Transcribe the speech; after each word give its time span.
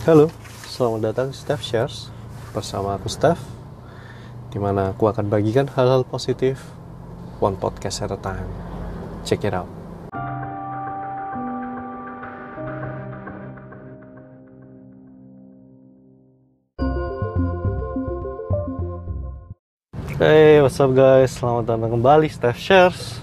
Halo, 0.00 0.32
selamat 0.64 1.12
datang 1.12 1.28
di 1.28 1.36
Steph 1.36 1.60
Shares 1.60 2.08
bersama 2.56 2.96
aku 2.96 3.12
Steph 3.12 3.36
Di 4.48 4.56
mana 4.56 4.96
aku 4.96 5.04
akan 5.04 5.28
bagikan 5.28 5.68
hal-hal 5.68 6.08
positif 6.08 6.56
One 7.36 7.60
podcast 7.60 8.08
at 8.08 8.08
a 8.08 8.16
time. 8.16 8.48
Check 9.28 9.44
it 9.44 9.52
out. 9.52 9.68
Hey, 20.16 20.64
what's 20.64 20.80
up 20.80 20.96
guys? 20.96 21.36
Selamat 21.36 21.76
datang 21.76 22.00
kembali 22.00 22.32
Steph 22.32 22.56
Shares. 22.56 23.20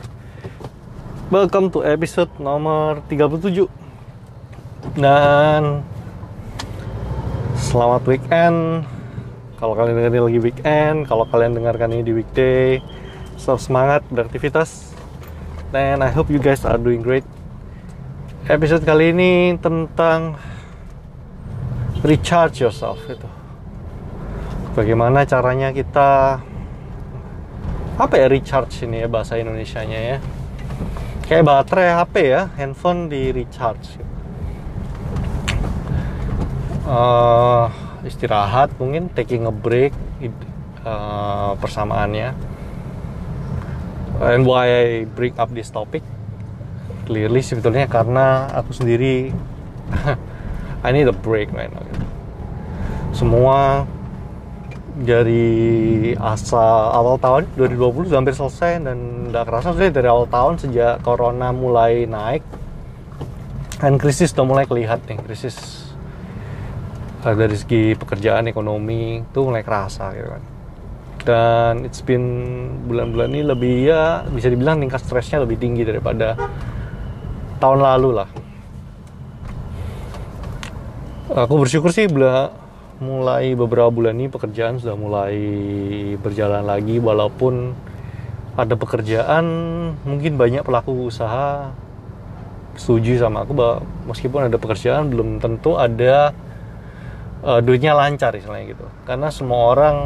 Welcome 1.34 1.74
to 1.74 1.82
episode 1.82 2.30
nomor 2.38 3.02
37 3.10 3.66
Dan 4.94 5.97
Selamat 7.68 8.00
weekend. 8.08 8.88
Kalau 9.60 9.76
kalian 9.76 10.00
dengerin 10.00 10.24
lagi 10.24 10.40
weekend 10.40 11.04
Kalau 11.04 11.28
kalian 11.28 11.52
dengarkan 11.52 11.92
ini 11.92 12.00
di 12.00 12.16
weekday 12.16 12.80
Tetap 13.36 13.60
semangat 13.60 14.08
beraktivitas. 14.08 14.96
Dan 15.76 16.00
I 16.00 16.08
hope 16.08 16.32
you 16.32 16.40
guys 16.40 16.64
are 16.64 16.80
doing 16.80 17.04
great. 17.04 17.28
Episode 18.48 18.88
kali 18.88 19.12
ini 19.12 19.60
tentang 19.60 20.40
Recharge 22.08 22.64
yourself 22.64 23.04
itu 23.04 23.28
Bagaimana 24.72 25.28
caranya 25.28 25.76
kita 25.76 26.40
apa 28.00 28.14
ya 28.16 28.32
recharge 28.32 28.88
ini 28.88 29.04
ya 29.04 29.12
bahasa 29.12 29.36
Indonesia 29.36 29.84
nya 29.84 30.16
ya? 30.16 30.18
Kayak 31.28 31.44
baterai 31.44 32.00
HP 32.00 32.16
ya 32.32 32.48
handphone 32.56 33.12
di 33.12 33.36
recharge 33.36 34.07
uh, 36.88 37.68
istirahat 38.08 38.72
mungkin 38.80 39.12
taking 39.12 39.44
a 39.46 39.54
break 39.54 39.92
uh, 40.88 41.54
persamaannya. 41.60 42.32
And 44.18 44.50
why 44.50 44.66
I 44.72 44.86
bring 45.06 45.38
up 45.38 45.54
this 45.54 45.70
topic? 45.70 46.02
Clearly 47.06 47.46
sebetulnya 47.46 47.86
karena 47.86 48.50
aku 48.50 48.74
sendiri 48.74 49.30
I 50.88 50.90
need 50.90 51.06
a 51.06 51.14
break 51.14 51.54
now 51.54 51.70
semua 53.18 53.90
dari 54.98 56.14
asa 56.18 56.94
awal 56.94 57.18
tahun 57.18 57.50
2020 57.58 58.10
sudah 58.10 58.20
hampir 58.22 58.38
selesai 58.38 58.82
dan 58.86 58.98
udah 59.34 59.42
kerasa 59.46 59.74
sudah 59.74 59.90
dari 59.90 60.06
awal 60.10 60.30
tahun 60.30 60.62
sejak 60.62 61.02
corona 61.02 61.50
mulai 61.50 62.06
naik. 62.06 62.46
Dan 63.78 64.02
krisis 64.02 64.34
sudah 64.34 64.46
mulai 64.46 64.66
kelihatan 64.66 65.18
nih 65.18 65.18
krisis 65.22 65.87
dari 67.36 67.58
segi 67.60 67.98
pekerjaan 67.98 68.48
ekonomi 68.48 69.20
itu 69.20 69.40
mulai 69.44 69.66
kerasa 69.66 70.16
gitu 70.16 70.30
kan. 70.32 70.44
Dan 71.28 71.84
it's 71.84 72.00
been 72.00 72.24
bulan-bulan 72.88 73.36
ini 73.36 73.44
lebih 73.44 73.76
ya 73.84 74.24
bisa 74.32 74.48
dibilang 74.48 74.80
tingkat 74.80 75.04
stresnya 75.04 75.44
lebih 75.44 75.60
tinggi 75.60 75.84
daripada 75.84 76.40
tahun 77.60 77.84
lalu 77.84 78.10
lah. 78.24 78.30
Aku 81.28 81.60
bersyukur 81.60 81.92
sih 81.92 82.08
mulai 83.04 83.54
beberapa 83.60 83.92
bulan 83.92 84.16
ini 84.16 84.32
pekerjaan 84.32 84.80
sudah 84.80 84.96
mulai 84.96 85.36
berjalan 86.24 86.64
lagi 86.64 86.98
walaupun 87.04 87.76
ada 88.56 88.74
pekerjaan 88.80 89.46
mungkin 90.08 90.40
banyak 90.40 90.64
pelaku 90.64 91.12
usaha. 91.12 91.76
Setuju 92.80 93.20
sama 93.20 93.44
aku 93.44 93.52
bahwa 93.52 93.84
meskipun 94.08 94.48
ada 94.48 94.56
pekerjaan 94.56 95.12
belum 95.12 95.44
tentu 95.44 95.76
ada 95.76 96.32
uh, 97.48 97.60
duitnya 97.64 97.96
lancar 97.96 98.36
istilahnya 98.36 98.76
gitu. 98.76 98.86
Karena 99.08 99.32
semua 99.32 99.72
orang 99.72 99.98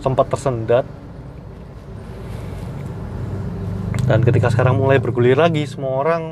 sempat 0.00 0.32
tersendat. 0.32 0.88
Dan 4.08 4.26
ketika 4.26 4.50
sekarang 4.50 4.80
mulai 4.80 4.98
bergulir 4.98 5.38
lagi 5.38 5.62
semua 5.68 6.02
orang 6.02 6.22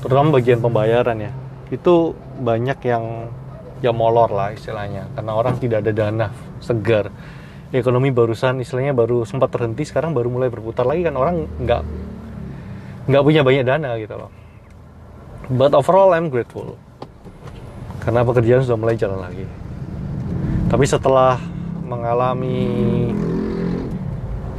terutama 0.00 0.38
bagian 0.38 0.62
pembayaran 0.62 1.18
ya 1.18 1.32
itu 1.68 2.14
banyak 2.40 2.78
yang 2.86 3.26
ya 3.82 3.90
molor 3.90 4.30
lah 4.30 4.52
istilahnya. 4.54 5.08
Karena 5.16 5.32
orang 5.34 5.56
tidak 5.58 5.82
ada 5.82 5.92
dana 5.96 6.26
segar. 6.60 7.08
Ekonomi 7.70 8.10
barusan 8.10 8.58
istilahnya 8.62 8.94
baru 8.94 9.22
sempat 9.22 9.54
terhenti 9.54 9.86
sekarang 9.86 10.10
baru 10.10 10.26
mulai 10.26 10.50
berputar 10.50 10.82
lagi 10.86 11.06
kan 11.06 11.14
orang 11.14 11.46
nggak 11.58 11.82
nggak 13.06 13.22
punya 13.22 13.42
banyak 13.46 13.64
dana 13.66 13.90
gitu 13.98 14.14
loh. 14.14 14.30
But 15.50 15.74
overall 15.74 16.14
I'm 16.14 16.30
grateful 16.30 16.78
karena 18.00 18.24
pekerjaan 18.24 18.64
sudah 18.64 18.78
mulai 18.80 18.96
jalan 18.96 19.20
lagi. 19.20 19.44
Tapi 20.70 20.84
setelah 20.88 21.36
mengalami 21.84 22.60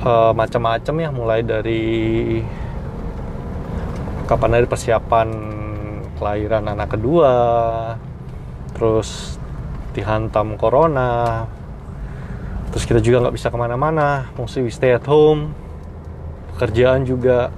uh, 0.04 0.32
macam-macam 0.36 0.96
ya 1.00 1.10
mulai 1.10 1.40
dari 1.46 1.84
kapan 4.28 4.60
dari 4.60 4.68
persiapan 4.68 5.28
kelahiran 6.16 6.70
anak 6.70 6.94
kedua 6.94 7.34
terus 8.76 9.36
dihantam 9.92 10.56
corona 10.56 11.44
terus 12.72 12.88
kita 12.88 13.04
juga 13.04 13.28
nggak 13.28 13.36
bisa 13.36 13.52
ke 13.52 13.58
mana-mana 13.60 14.32
mesti 14.40 14.64
stay 14.72 14.96
at 14.96 15.04
home 15.04 15.52
pekerjaan 16.56 17.04
juga 17.04 17.52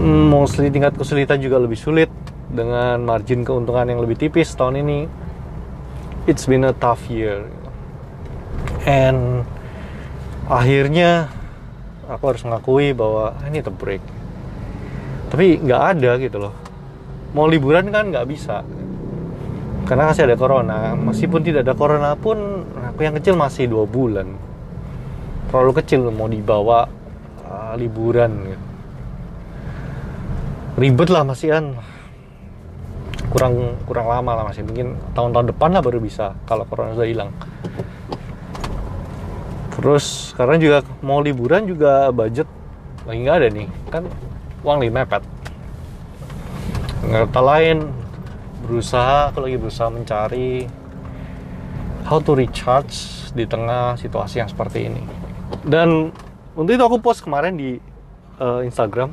hmm, 0.00 0.32
mostly 0.32 0.72
tingkat 0.72 0.96
kesulitan 0.96 1.42
juga 1.42 1.60
lebih 1.60 1.76
sulit 1.76 2.08
dengan 2.52 3.00
margin 3.02 3.42
keuntungan 3.48 3.88
yang 3.88 4.00
lebih 4.04 4.20
tipis 4.20 4.52
tahun 4.52 4.84
ini 4.84 5.08
it's 6.28 6.44
been 6.44 6.68
a 6.68 6.76
tough 6.76 7.00
year. 7.08 7.48
And 8.84 9.48
akhirnya 10.46 11.32
aku 12.06 12.34
harus 12.34 12.42
mengakui 12.44 12.92
bahwa 12.92 13.32
ini 13.48 13.64
the 13.64 13.72
break. 13.72 14.04
Tapi 15.32 15.64
nggak 15.64 15.82
ada 15.96 16.10
gitu 16.20 16.38
loh. 16.38 16.54
Mau 17.32 17.48
liburan 17.48 17.88
kan 17.88 18.12
nggak 18.12 18.28
bisa. 18.28 18.60
Karena 19.88 20.12
masih 20.12 20.28
ada 20.28 20.36
corona. 20.36 20.92
Meskipun 20.94 21.40
tidak 21.40 21.64
ada 21.64 21.74
corona 21.74 22.12
pun 22.14 22.68
aku 22.84 23.00
yang 23.02 23.16
kecil 23.16 23.34
masih 23.34 23.66
dua 23.66 23.88
bulan. 23.88 24.28
Terlalu 25.48 25.72
kecil 25.80 26.12
mau 26.12 26.28
dibawa 26.28 26.86
uh, 27.48 27.74
liburan 27.80 28.30
gitu. 28.46 28.66
ribet 30.72 31.12
lah 31.12 31.20
masih 31.20 31.52
kan 31.52 31.64
kurang 33.32 33.80
kurang 33.88 34.06
lama 34.06 34.36
lah 34.36 34.44
masih. 34.52 34.62
Mungkin 34.62 34.94
tahun-tahun 35.16 35.56
depan 35.56 35.72
lah 35.72 35.80
baru 35.80 35.98
bisa 35.98 36.36
kalau 36.44 36.68
corona 36.68 36.92
sudah 36.92 37.08
hilang. 37.08 37.32
Terus 39.72 40.36
karena 40.36 40.60
juga 40.60 40.78
mau 41.00 41.24
liburan 41.24 41.64
juga 41.64 42.12
budget 42.12 42.46
lagi 43.08 43.18
nggak 43.24 43.36
ada 43.40 43.48
nih. 43.48 43.68
Kan 43.88 44.04
uang 44.62 44.78
lima 44.84 45.02
mepet. 45.02 45.24
Kata 47.02 47.40
lain 47.42 47.90
berusaha 48.62 49.32
aku 49.32 49.42
lagi 49.42 49.56
berusaha 49.58 49.88
mencari 49.90 50.70
how 52.06 52.22
to 52.22 52.36
recharge 52.36 53.26
di 53.32 53.48
tengah 53.48 53.96
situasi 53.96 54.44
yang 54.44 54.46
seperti 54.52 54.86
ini. 54.86 55.02
Dan 55.64 56.12
untuk 56.52 56.72
itu 56.76 56.84
aku 56.84 57.00
post 57.00 57.24
kemarin 57.24 57.56
di 57.56 57.80
uh, 58.38 58.60
Instagram. 58.62 59.10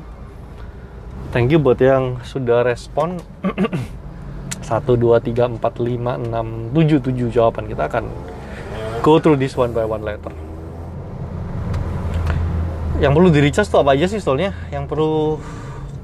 Thank 1.30 1.54
you 1.54 1.62
buat 1.62 1.78
yang 1.78 2.18
sudah 2.26 2.66
respon 2.66 3.22
1, 4.70 4.86
2, 4.86 5.18
3, 5.18 5.58
4, 5.58 5.58
5, 5.58 6.30
6, 6.30 6.70
7, 6.78 7.02
7 7.02 7.34
jawaban. 7.34 7.66
Kita 7.66 7.90
akan 7.90 8.06
go 9.02 9.18
through 9.18 9.36
this 9.36 9.58
one 9.58 9.74
by 9.74 9.82
one 9.82 10.06
letter 10.06 10.30
yang 13.00 13.16
perlu 13.16 13.32
di 13.32 13.40
recharge 13.40 13.72
tuh 13.72 13.80
apa 13.80 13.96
aja 13.96 14.04
sih 14.04 14.20
soalnya? 14.20 14.52
Yang 14.68 14.84
perlu 14.92 15.40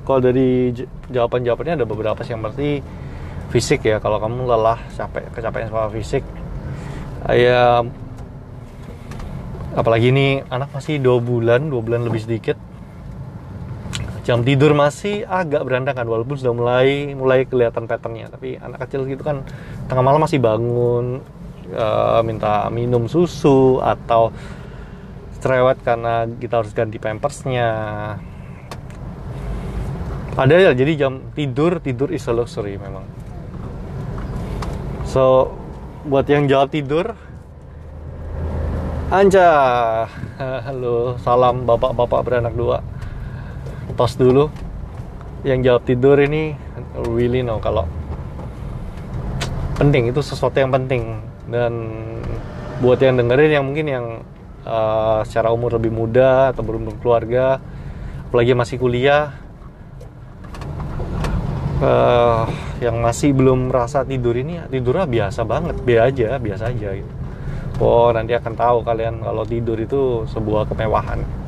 kalau 0.08 0.24
dari 0.24 0.72
jawaban-jawabannya 1.12 1.84
ada 1.84 1.86
beberapa 1.86 2.24
sih. 2.24 2.32
Yang 2.32 2.42
berarti 2.48 2.70
fisik 3.52 3.84
ya. 3.84 4.00
Kalau 4.00 4.16
kamu 4.16 4.48
lelah 4.48 4.80
capek 4.96 5.28
kecapean 5.36 5.68
soal 5.68 5.92
fisik 5.92 6.24
ya 7.26 7.82
apalagi 9.74 10.14
ini 10.14 10.46
anak 10.46 10.70
masih 10.70 11.02
dua 11.02 11.18
bulan 11.18 11.66
dua 11.66 11.82
bulan 11.82 12.06
lebih 12.06 12.22
sedikit 12.22 12.54
jam 14.26 14.42
tidur 14.42 14.74
masih 14.74 15.22
agak 15.22 15.62
berantakan 15.62 16.10
walaupun 16.10 16.34
sudah 16.34 16.50
mulai 16.50 17.14
mulai 17.14 17.46
kelihatan 17.46 17.86
patternnya. 17.86 18.26
Tapi 18.26 18.58
anak 18.58 18.82
kecil 18.82 19.06
gitu 19.06 19.22
kan 19.22 19.46
tengah 19.86 20.02
malam 20.02 20.18
masih 20.18 20.42
bangun 20.42 21.22
uh, 21.70 22.20
minta 22.26 22.66
minum 22.74 23.06
susu 23.06 23.78
atau 23.78 24.34
cerewet 25.38 25.78
karena 25.86 26.26
kita 26.26 26.58
harus 26.58 26.74
ganti 26.74 26.98
pampersnya. 26.98 27.70
Ada 30.34 30.54
ya 30.58 30.70
jadi 30.74 31.06
jam 31.06 31.30
tidur 31.38 31.78
tidur 31.78 32.10
is 32.10 32.26
a 32.26 32.34
luxury 32.34 32.82
memang. 32.82 33.06
So 35.06 35.54
buat 36.02 36.26
yang 36.26 36.50
jawab 36.50 36.74
tidur 36.74 37.14
Anja 39.06 39.46
halo 40.66 41.14
salam 41.22 41.62
bapak-bapak 41.62 42.20
beranak 42.26 42.58
dua 42.58 42.82
tos 43.94 44.18
dulu. 44.18 44.50
Yang 45.46 45.60
jawab 45.70 45.82
tidur 45.86 46.18
ini 46.18 46.58
really 47.06 47.46
know 47.46 47.62
kalau 47.62 47.86
penting 49.78 50.10
itu 50.10 50.18
sesuatu 50.24 50.58
yang 50.58 50.74
penting. 50.74 51.22
Dan 51.46 51.72
buat 52.82 52.98
yang 52.98 53.14
dengerin 53.14 53.52
yang 53.54 53.64
mungkin 53.64 53.86
yang 53.86 54.06
uh, 54.66 55.22
secara 55.22 55.54
umur 55.54 55.78
lebih 55.78 55.94
muda 55.94 56.50
atau 56.50 56.66
belum 56.66 56.90
berkeluarga 56.90 57.62
apalagi 58.26 58.52
masih 58.58 58.76
kuliah 58.82 59.32
uh, 61.78 62.44
yang 62.82 62.98
masih 62.98 63.30
belum 63.32 63.70
merasa 63.70 64.02
tidur 64.02 64.34
ini 64.34 64.58
tidurnya 64.66 65.06
biasa 65.06 65.46
banget. 65.46 65.76
Biasa 65.86 66.04
aja 66.10 66.28
biasa 66.42 66.64
aja 66.74 66.88
gitu. 66.98 67.12
Oh 67.76 68.08
nanti 68.10 68.32
akan 68.32 68.56
tahu 68.56 68.78
kalian 68.82 69.20
kalau 69.20 69.44
tidur 69.44 69.76
itu 69.76 70.24
sebuah 70.32 70.66
kemewahan 70.66 71.45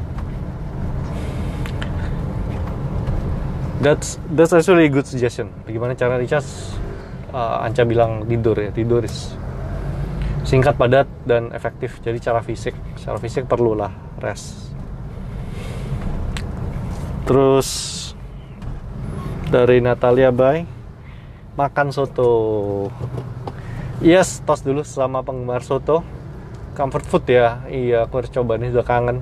that's 3.78 4.18
that's 4.34 4.50
actually 4.50 4.86
a 4.86 4.92
good 4.92 5.06
suggestion. 5.06 5.50
Bagaimana 5.64 5.94
cara 5.94 6.18
recharge 6.18 6.46
uh, 7.30 7.62
Anca 7.62 7.86
bilang 7.86 8.26
tidur 8.26 8.58
ya. 8.58 8.70
Tidur 8.74 9.06
is 9.06 9.34
singkat 10.42 10.74
padat 10.74 11.06
dan 11.24 11.54
efektif. 11.54 12.02
Jadi 12.02 12.18
cara 12.18 12.42
fisik. 12.42 12.74
Secara 12.98 13.18
fisik 13.22 13.46
perlulah 13.46 13.90
rest. 14.18 14.74
Terus 17.28 17.68
dari 19.48 19.78
Natalia 19.80 20.34
Bay 20.34 20.66
makan 21.54 21.90
soto. 21.94 22.30
Yes 23.98 24.42
tos 24.46 24.62
dulu 24.62 24.82
selama 24.82 25.22
penggemar 25.22 25.62
soto. 25.62 26.02
Comfort 26.74 27.06
food 27.06 27.24
ya. 27.30 27.62
Iya 27.70 28.06
aku 28.06 28.22
harus 28.22 28.30
coba 28.30 28.58
nih 28.58 28.74
sudah 28.74 28.86
kangen. 28.86 29.18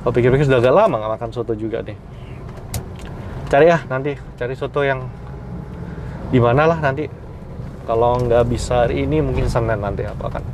Kalau 0.00 0.12
pikir-pikir 0.16 0.48
sudah 0.48 0.64
agak 0.64 0.72
lama 0.72 0.96
nggak 0.96 1.12
makan 1.20 1.30
soto 1.32 1.52
juga 1.52 1.84
nih 1.84 2.19
cari 3.50 3.66
ya 3.66 3.82
nanti. 3.90 4.14
Cari 4.38 4.54
soto 4.54 4.86
yang 4.86 5.10
di 6.30 6.38
mana 6.38 6.70
lah 6.70 6.78
nanti. 6.78 7.10
Kalau 7.84 8.22
nggak 8.22 8.46
bisa 8.46 8.86
hari 8.86 9.02
ini 9.02 9.18
mungkin 9.18 9.50
senin 9.50 9.82
nanti 9.82 10.06
apa 10.06 10.30
kan 10.30 10.44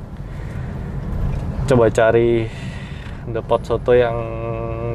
coba 1.66 1.90
cari 1.90 2.48
depot 3.28 3.60
soto 3.60 3.92
yang 3.92 4.16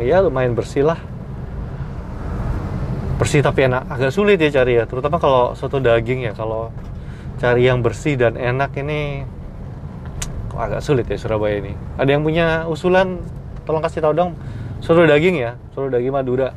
ya 0.02 0.26
lumayan 0.26 0.58
bersih 0.58 0.88
lah. 0.88 0.98
Bersih 3.22 3.46
tapi 3.46 3.70
enak. 3.70 3.86
Agak 3.86 4.10
sulit 4.10 4.42
ya 4.42 4.50
cari 4.50 4.82
ya 4.82 4.90
terutama 4.90 5.22
kalau 5.22 5.54
soto 5.54 5.78
daging 5.78 6.26
ya. 6.26 6.34
Kalau 6.34 6.74
cari 7.38 7.70
yang 7.70 7.86
bersih 7.86 8.18
dan 8.18 8.34
enak 8.34 8.74
ini 8.82 9.22
kok 10.50 10.58
agak 10.58 10.82
sulit 10.82 11.06
ya 11.06 11.22
Surabaya 11.22 11.62
ini. 11.62 11.78
Ada 12.02 12.10
yang 12.18 12.26
punya 12.26 12.66
usulan? 12.66 13.22
Tolong 13.70 13.86
kasih 13.86 14.02
tahu 14.02 14.18
dong. 14.18 14.34
Soto 14.82 15.06
daging 15.06 15.38
ya 15.38 15.54
soto 15.78 15.94
daging 15.94 16.10
Madura 16.10 16.50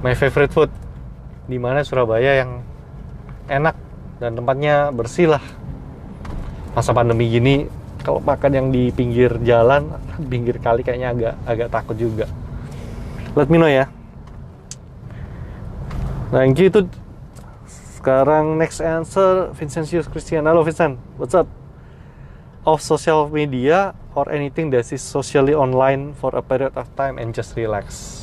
my 0.00 0.16
favorite 0.16 0.52
food. 0.52 0.70
Di 1.44 1.56
mana 1.60 1.84
Surabaya 1.84 2.40
yang 2.40 2.64
enak 3.50 3.76
dan 4.20 4.36
tempatnya 4.36 4.92
bersih 4.92 5.36
lah. 5.36 5.42
Masa 6.72 6.94
pandemi 6.94 7.26
gini 7.28 7.66
kalau 8.00 8.22
makan 8.22 8.52
yang 8.54 8.66
di 8.72 8.88
pinggir 8.94 9.36
jalan 9.44 9.92
pinggir 10.32 10.56
kali 10.62 10.80
kayaknya 10.80 11.12
agak 11.12 11.34
agak 11.44 11.68
takut 11.68 11.96
juga. 11.98 12.26
Let 13.36 13.52
me 13.52 13.58
know 13.60 13.70
ya. 13.70 13.90
Nah 16.30 16.46
yang 16.46 16.54
itu 16.54 16.86
sekarang 18.00 18.56
next 18.56 18.80
answer 18.80 19.52
Vincentius 19.52 20.08
Christian. 20.08 20.46
Halo 20.46 20.64
Vincent. 20.64 20.96
What's 21.20 21.36
up? 21.36 21.50
Of 22.60 22.84
social 22.84 23.28
media 23.32 23.96
or 24.12 24.28
anything 24.28 24.68
that 24.76 24.84
is 24.92 25.00
socially 25.00 25.56
online 25.56 26.12
for 26.12 26.32
a 26.36 26.44
period 26.44 26.76
of 26.76 26.92
time 26.92 27.16
and 27.16 27.32
just 27.32 27.56
relax 27.56 28.19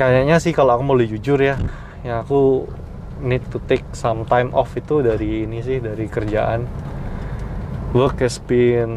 kayaknya 0.00 0.40
sih 0.40 0.56
kalau 0.56 0.80
aku 0.80 0.82
mau 0.88 0.96
jujur 0.96 1.36
ya 1.36 1.60
ya 2.00 2.24
aku 2.24 2.64
need 3.20 3.44
to 3.52 3.60
take 3.68 3.84
some 3.92 4.24
time 4.24 4.48
off 4.56 4.72
itu 4.72 5.04
dari 5.04 5.44
ini 5.44 5.60
sih 5.60 5.76
dari 5.76 6.08
kerjaan. 6.08 6.64
Work 7.92 8.24
has 8.24 8.40
been 8.40 8.96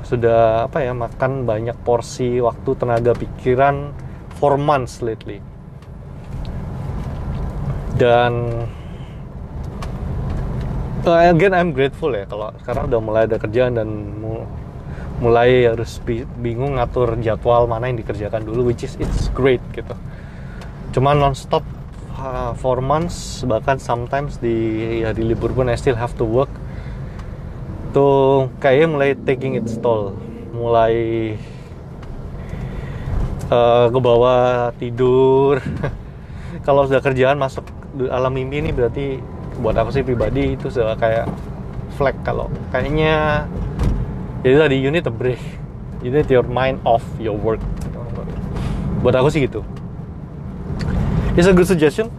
sudah 0.00 0.64
apa 0.64 0.80
ya 0.80 0.96
makan 0.96 1.44
banyak 1.44 1.76
porsi 1.84 2.40
waktu 2.40 2.70
tenaga 2.80 3.12
pikiran 3.12 3.92
for 4.40 4.56
months 4.56 5.04
lately. 5.04 5.44
Dan 8.00 8.64
uh, 11.04 11.28
again 11.28 11.52
I'm 11.52 11.76
grateful 11.76 12.16
ya 12.16 12.24
kalau 12.24 12.56
sekarang 12.64 12.88
udah 12.88 13.00
mulai 13.04 13.22
ada 13.28 13.36
kerjaan 13.36 13.76
dan 13.76 13.88
mulai 15.18 15.66
harus 15.66 15.98
bingung 16.40 16.78
ngatur 16.78 17.18
jadwal 17.18 17.66
mana 17.66 17.90
yang 17.90 17.98
dikerjakan 17.98 18.46
dulu 18.46 18.70
which 18.70 18.86
is 18.86 18.94
it's 19.02 19.26
great 19.34 19.60
gitu 19.74 19.92
cuman 20.98 21.14
nonstop 21.14 21.62
uh, 22.18 22.50
four 22.58 22.82
months 22.82 23.46
bahkan 23.46 23.78
sometimes 23.78 24.42
di 24.42 24.98
hari 25.06 25.22
libur 25.22 25.54
pun 25.54 25.70
I 25.70 25.78
still 25.78 25.94
have 25.94 26.10
to 26.18 26.26
work. 26.26 26.50
Tuh 27.94 28.50
kayaknya 28.58 28.86
mulai 28.90 29.10
taking 29.14 29.54
its 29.54 29.78
toll. 29.78 30.18
Mulai 30.50 30.94
uh, 33.46 33.86
ke 33.94 33.98
bawah 34.02 34.74
tidur. 34.74 35.62
Kalau 36.66 36.90
sudah 36.90 36.98
kerjaan 36.98 37.38
masuk 37.38 37.62
alam 38.10 38.34
mimpi 38.34 38.58
ini 38.58 38.74
berarti 38.74 39.22
buat 39.62 39.78
aku 39.78 39.94
sih 39.94 40.02
pribadi? 40.02 40.58
Itu 40.58 40.74
sudah 40.74 40.98
kayak 40.98 41.30
flag 41.94 42.18
kalau 42.26 42.46
kayaknya 42.70 43.46
jadi 44.42 44.66
tadi 44.66 44.76
you 44.82 44.90
need 44.90 45.06
a 45.06 45.14
break. 45.14 45.38
You 46.02 46.10
need 46.10 46.26
your 46.26 46.42
mind 46.42 46.82
off 46.82 47.06
your 47.22 47.38
work. 47.38 47.62
Buat 48.98 49.22
aku 49.22 49.30
sih 49.30 49.46
gitu 49.46 49.62
It's 51.38 51.46
a 51.46 51.54
good 51.54 51.70
suggestion. 51.70 52.10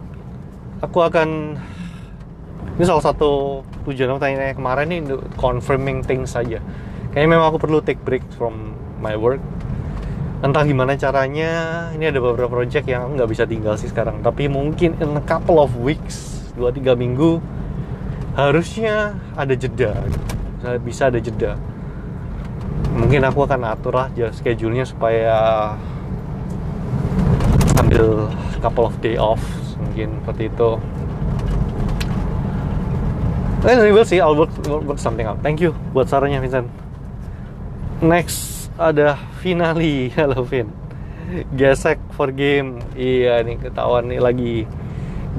Aku 0.80 1.04
akan 1.04 1.60
ini 2.80 2.84
salah 2.88 3.04
satu 3.04 3.60
tujuan 3.84 4.16
aku 4.16 4.24
tanya 4.24 4.56
kemarin 4.56 4.96
ini 4.96 5.12
confirming 5.36 6.08
things 6.08 6.32
saja. 6.32 6.64
Kayaknya 7.12 7.28
memang 7.36 7.52
aku 7.52 7.60
perlu 7.60 7.84
take 7.84 8.00
break 8.00 8.24
from 8.40 8.80
my 9.04 9.20
work. 9.20 9.44
Entah 10.40 10.64
gimana 10.64 10.96
caranya, 10.96 11.52
ini 11.92 12.08
ada 12.08 12.24
beberapa 12.24 12.48
project 12.48 12.88
yang 12.88 13.20
nggak 13.20 13.28
bisa 13.28 13.44
tinggal 13.44 13.76
sih 13.76 13.92
sekarang. 13.92 14.24
Tapi 14.24 14.48
mungkin 14.48 14.96
in 15.04 15.12
a 15.12 15.24
couple 15.28 15.60
of 15.60 15.76
weeks, 15.76 16.48
2-3 16.56 16.96
minggu, 16.96 17.44
harusnya 18.40 19.20
ada 19.36 19.52
jeda. 19.52 20.00
Bisa 20.80 21.12
ada 21.12 21.20
jeda. 21.20 21.60
Mungkin 22.96 23.28
aku 23.28 23.44
akan 23.44 23.68
atur 23.68 24.00
lah 24.00 24.08
schedule-nya 24.32 24.88
supaya 24.88 25.36
ambil 27.80 28.28
couple 28.60 28.86
of 28.88 28.96
day 29.00 29.16
off 29.16 29.42
mungkin 29.80 30.20
seperti 30.24 30.52
itu 30.52 30.72
Then 33.60 33.84
we 33.84 33.92
will 33.92 34.08
see, 34.08 34.24
I'll 34.24 34.40
work, 34.40 34.56
work 34.64 35.04
something 35.04 35.28
out. 35.28 35.44
Thank 35.44 35.60
you 35.60 35.76
buat 35.92 36.08
sarannya 36.08 36.40
Vincent. 36.40 36.72
Next 38.00 38.72
ada 38.80 39.20
finali, 39.44 40.08
halo 40.16 40.48
Vin. 40.48 40.72
Gesek 41.60 42.00
for 42.16 42.32
game, 42.32 42.80
iya 42.96 43.44
nih 43.44 43.60
ketahuan 43.60 44.08
nih 44.08 44.24
lagi 44.24 44.64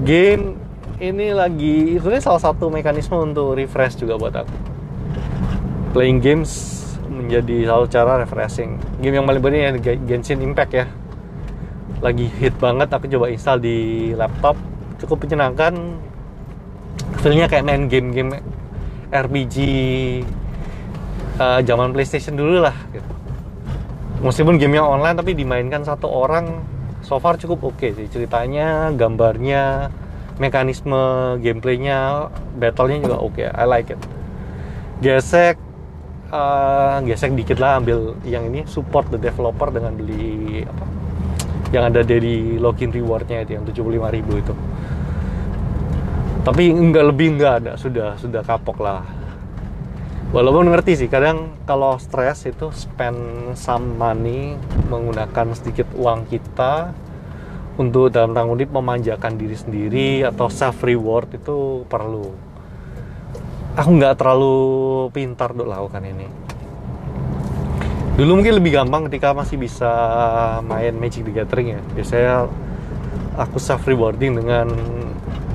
game 0.04 0.60
ini 1.00 1.32
lagi 1.32 1.96
itu 1.96 2.06
salah 2.20 2.38
satu 2.38 2.68
mekanisme 2.68 3.16
untuk 3.16 3.56
refresh 3.56 3.96
juga 3.96 4.20
buat 4.20 4.36
aku. 4.36 4.56
Playing 5.96 6.20
games 6.20 6.52
menjadi 7.08 7.72
salah 7.72 7.88
cara 7.88 8.12
refreshing. 8.20 8.76
Game 9.00 9.16
yang 9.16 9.24
paling 9.24 9.40
penting 9.40 9.62
ya 9.64 9.72
Genshin 9.96 10.44
Impact 10.44 10.72
ya 10.76 10.84
lagi 12.00 12.26
hit 12.40 12.56
banget 12.56 12.88
aku 12.88 13.06
coba 13.12 13.28
install 13.28 13.60
di 13.60 14.10
laptop 14.16 14.56
cukup 15.00 15.24
menyenangkan 15.24 16.00
feelnya 17.20 17.46
kayak 17.48 17.64
main 17.68 17.88
game-game 17.88 18.40
RPG 19.12 19.56
uh, 21.36 21.58
eh, 21.58 21.60
zaman 21.64 21.92
PlayStation 21.92 22.36
dulu 22.36 22.64
lah 22.64 22.76
gitu. 22.92 23.10
meskipun 24.24 24.56
gamenya 24.56 24.84
online 24.84 25.16
tapi 25.16 25.36
dimainkan 25.36 25.84
satu 25.84 26.08
orang 26.08 26.64
so 27.04 27.20
far 27.20 27.36
cukup 27.36 27.72
oke 27.72 27.76
okay 27.80 27.92
sih 27.96 28.08
ceritanya 28.08 28.92
gambarnya 28.96 29.92
mekanisme 30.40 31.36
gameplaynya 31.44 32.32
battlenya 32.56 33.04
juga 33.04 33.16
oke 33.20 33.40
okay. 33.40 33.48
I 33.52 33.64
like 33.68 33.92
it 33.92 34.00
gesek 35.04 35.60
uh, 36.32 37.00
gesek 37.04 37.36
dikit 37.36 37.60
lah 37.60 37.80
ambil 37.80 38.16
yang 38.24 38.48
ini 38.48 38.64
support 38.64 39.08
the 39.12 39.20
developer 39.20 39.68
dengan 39.68 39.96
beli 39.96 40.64
apa 40.64 40.84
yang 41.70 41.90
ada 41.90 42.02
dari 42.02 42.58
login 42.58 42.90
rewardnya 42.90 43.46
itu 43.46 43.54
yang 43.54 43.64
75 43.66 44.16
ribu 44.16 44.32
itu. 44.38 44.54
Tapi 46.42 46.72
enggak 46.72 47.04
lebih 47.14 47.38
enggak 47.38 47.52
ada 47.62 47.72
sudah 47.78 48.18
sudah 48.18 48.42
kapok 48.42 48.78
lah. 48.82 49.06
Walaupun 50.30 50.70
ngerti 50.70 50.94
sih 50.94 51.08
kadang 51.10 51.58
kalau 51.66 51.98
stres 51.98 52.46
itu 52.46 52.70
spend 52.70 53.54
some 53.58 53.98
money 53.98 54.54
menggunakan 54.86 55.54
sedikit 55.58 55.90
uang 55.98 56.30
kita 56.30 56.94
untuk 57.78 58.14
dalam 58.14 58.34
tanggung 58.34 58.58
memanjakan 58.58 59.34
diri 59.34 59.58
sendiri 59.58 60.08
atau 60.22 60.46
self 60.46 60.82
reward 60.86 61.34
itu 61.34 61.82
perlu. 61.86 62.30
Aku 63.78 63.90
nggak 63.94 64.18
terlalu 64.18 64.58
pintar 65.14 65.54
untuk 65.54 65.70
lakukan 65.70 66.02
ini 66.02 66.39
dulu 68.20 68.44
mungkin 68.44 68.60
lebih 68.60 68.76
gampang 68.76 69.08
ketika 69.08 69.32
masih 69.32 69.56
bisa 69.56 69.88
main 70.68 70.92
Magic 71.00 71.24
the 71.24 71.32
Gathering 71.32 71.72
ya. 71.72 71.80
Biasanya 71.96 72.34
aku 73.40 73.56
self 73.56 73.88
rewarding 73.88 74.36
dengan 74.36 74.68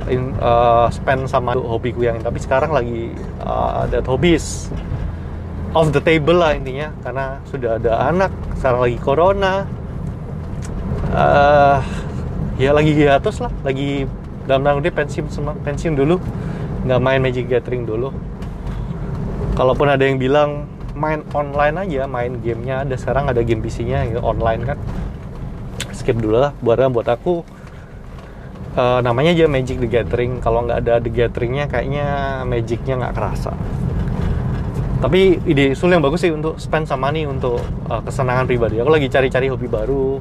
in, 0.10 0.34
uh, 0.42 0.90
spend 0.90 1.30
sama 1.30 1.54
hobiku 1.54 2.10
yang 2.10 2.18
tapi 2.26 2.42
sekarang 2.42 2.74
lagi 2.74 3.14
uh, 3.46 3.86
that 3.94 4.02
hobbies 4.10 4.74
off 5.78 5.94
the 5.94 6.02
table 6.02 6.42
lah 6.42 6.58
intinya. 6.58 6.90
Karena 7.06 7.38
sudah 7.46 7.78
ada 7.78 8.10
anak 8.10 8.34
sekarang 8.58 8.82
lagi 8.82 8.98
corona. 8.98 9.54
Uh, 11.14 11.78
ya 12.58 12.74
lagi 12.74 12.98
hiatus 12.98 13.46
lah. 13.46 13.54
Lagi 13.62 14.10
dalam 14.50 14.66
tanda 14.66 14.82
kutip 14.82 14.98
pensiun 14.98 15.30
pensiun 15.62 15.94
dulu. 15.94 16.18
Nggak 16.90 16.98
main 16.98 17.22
Magic 17.22 17.46
Gathering 17.46 17.86
dulu. 17.86 18.10
Kalaupun 19.54 19.86
ada 19.86 20.02
yang 20.02 20.18
bilang 20.18 20.66
main 20.96 21.22
online 21.36 21.76
aja 21.86 22.08
main 22.08 22.40
gamenya 22.40 22.88
ada. 22.88 22.96
Sekarang 22.96 23.28
ada 23.28 23.44
game 23.44 23.62
PC-nya 23.62 24.08
gitu, 24.10 24.24
online 24.24 24.64
kan. 24.64 24.78
Skip 25.92 26.18
dulu 26.18 26.40
lah 26.40 26.52
buat 26.64 26.80
buat 26.92 27.08
aku 27.08 27.44
uh, 28.76 29.00
namanya 29.02 29.32
aja 29.36 29.46
Magic 29.48 29.80
the 29.80 29.90
Gathering. 29.90 30.40
Kalau 30.44 30.64
nggak 30.68 30.80
ada 30.86 30.94
the 31.00 31.12
Gatheringnya 31.12 31.66
kayaknya 31.72 32.06
Magicnya 32.48 32.96
nggak 33.00 33.14
kerasa. 33.16 33.54
Tapi 35.04 35.38
ide 35.46 35.76
sul 35.76 35.92
yang 35.92 36.02
bagus 36.02 36.24
sih 36.24 36.32
untuk 36.32 36.58
spend 36.58 36.88
sama 36.88 37.12
nih 37.12 37.28
untuk 37.28 37.60
uh, 37.92 38.02
kesenangan 38.02 38.48
pribadi. 38.48 38.80
Aku 38.80 38.90
lagi 38.90 39.12
cari-cari 39.12 39.52
hobi 39.52 39.68
baru 39.68 40.20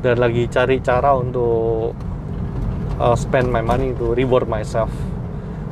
dan 0.00 0.18
lagi 0.18 0.46
cari 0.48 0.80
cara 0.80 1.12
untuk 1.14 1.92
uh, 2.98 3.16
spend 3.16 3.52
my 3.52 3.62
money 3.62 3.92
to 3.94 4.16
reward 4.16 4.48
myself. 4.48 4.90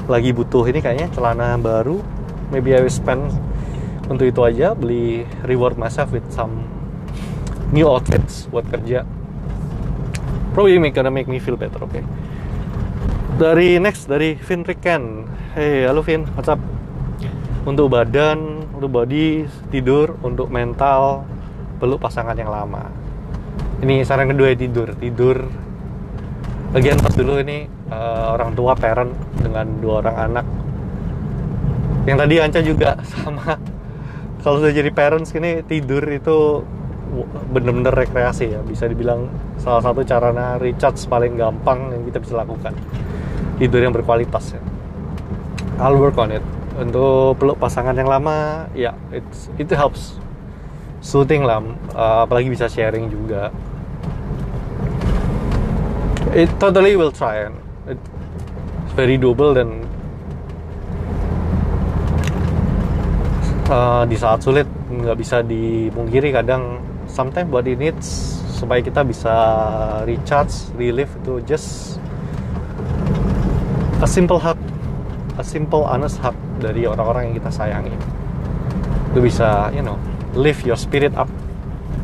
Lagi 0.07 0.31
butuh 0.31 0.63
ini 0.71 0.79
kayaknya 0.79 1.11
celana 1.11 1.59
baru 1.59 1.99
maybe 2.55 2.71
I 2.77 2.85
will 2.85 2.93
spend 2.93 3.35
untuk 4.07 4.27
itu 4.31 4.41
aja 4.47 4.73
beli 4.73 5.27
reward 5.43 5.75
myself 5.75 6.15
with 6.15 6.27
some 6.31 6.67
new 7.75 7.87
outfits 7.91 8.47
buat 8.51 8.67
kerja. 8.71 9.03
Probably 10.55 10.79
make 10.81 10.97
gonna 10.97 11.13
make 11.13 11.29
me 11.29 11.37
feel 11.43 11.59
better 11.59 11.83
oke 11.83 11.93
okay? 11.93 12.05
dari 13.37 13.77
next 13.77 14.09
dari 14.09 14.33
Vin 14.41 14.65
Riken. 14.65 15.29
Hey 15.53 15.85
halo 15.85 16.01
Vin 16.01 16.25
what's 16.33 16.49
up? 16.49 16.57
Untuk 17.69 17.93
badan 17.93 18.65
untuk 18.73 18.89
body 18.89 19.45
tidur 19.69 20.17
untuk 20.25 20.49
mental 20.49 21.29
peluk 21.77 22.01
pasangan 22.01 22.33
yang 22.33 22.49
lama. 22.49 22.89
Ini 23.85 24.09
saran 24.09 24.33
kedua 24.33 24.55
ya 24.55 24.57
tidur. 24.57 24.89
Tidur. 24.97 25.45
Bagian 26.73 26.97
pas 26.97 27.13
dulu 27.13 27.37
ini 27.45 27.69
uh, 27.93 28.33
orang 28.33 28.57
tua 28.57 28.73
parent 28.73 29.13
dengan 29.37 29.69
dua 29.85 30.01
orang 30.01 30.17
anak. 30.33 30.47
Yang 32.09 32.17
tadi 32.25 32.35
Anca 32.41 32.61
juga 32.65 32.91
sama 33.13 33.61
kalau 34.47 34.63
sudah 34.63 34.71
jadi 34.71 34.95
parents 34.95 35.35
ini 35.35 35.67
tidur 35.67 36.07
itu 36.07 36.63
bener-bener 37.51 37.91
rekreasi 37.91 38.55
ya. 38.55 38.63
Bisa 38.63 38.87
dibilang 38.87 39.27
salah 39.59 39.83
satu 39.83 40.07
cara 40.07 40.31
recharge 40.63 41.03
paling 41.11 41.35
gampang 41.35 41.91
yang 41.91 42.07
kita 42.07 42.23
bisa 42.23 42.39
lakukan. 42.39 42.71
Tidur 43.59 43.83
yang 43.83 43.91
berkualitas 43.91 44.55
ya. 44.55 44.63
I'll 45.83 45.99
work 45.99 46.15
on 46.23 46.31
it. 46.31 46.47
Untuk 46.79 47.43
peluk 47.43 47.59
pasangan 47.59 47.99
yang 47.99 48.07
lama 48.07 48.71
ya 48.71 48.95
it's, 49.11 49.51
it 49.59 49.67
helps. 49.75 50.23
Soothing 51.03 51.43
lah 51.43 51.59
uh, 51.99 52.23
apalagi 52.23 52.47
bisa 52.47 52.71
sharing 52.71 53.11
juga. 53.11 53.51
It 56.39 56.55
totally 56.63 56.95
will 56.95 57.11
try 57.11 57.51
and 57.51 57.59
it's 57.91 58.95
very 58.95 59.19
doable 59.19 59.59
dan 59.59 59.83
uh, 63.69 64.03
di 64.09 64.17
saat 64.19 64.43
sulit 64.43 64.67
nggak 64.91 65.17
bisa 65.19 65.43
dimungkiri 65.43 66.35
kadang 66.35 66.83
sometimes 67.11 67.49
body 67.51 67.75
needs 67.75 68.39
supaya 68.57 68.81
kita 68.81 69.05
bisa 69.05 69.35
recharge 70.09 70.73
relief 70.81 71.13
itu 71.23 71.45
just 71.45 72.01
a 74.01 74.09
simple 74.09 74.41
hug 74.41 74.57
a 75.37 75.45
simple 75.45 75.85
honest 75.85 76.17
hug 76.21 76.37
dari 76.59 76.89
orang-orang 76.89 77.31
yang 77.31 77.37
kita 77.37 77.53
sayangi 77.53 77.93
itu 79.13 79.21
bisa 79.21 79.73
you 79.73 79.81
know 79.81 79.97
lift 80.37 80.69
your 80.69 80.77
spirit 80.77 81.17
up. 81.17 81.27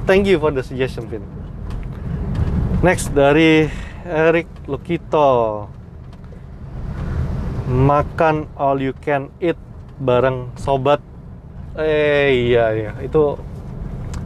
Thank 0.09 0.27
you 0.27 0.41
for 0.41 0.51
the 0.51 0.65
suggestion, 0.65 1.07
Vin. 1.07 1.23
Next 2.81 3.13
dari 3.13 3.69
Eric 4.03 4.49
Lukito. 4.67 5.69
Makan 7.69 8.51
all 8.59 8.83
you 8.83 8.97
can 8.99 9.31
eat 9.39 9.61
bareng 10.03 10.51
sobat. 10.59 11.12
Eh 11.73 12.53
iya 12.53 12.65
iya, 12.77 12.93
itu 13.01 13.37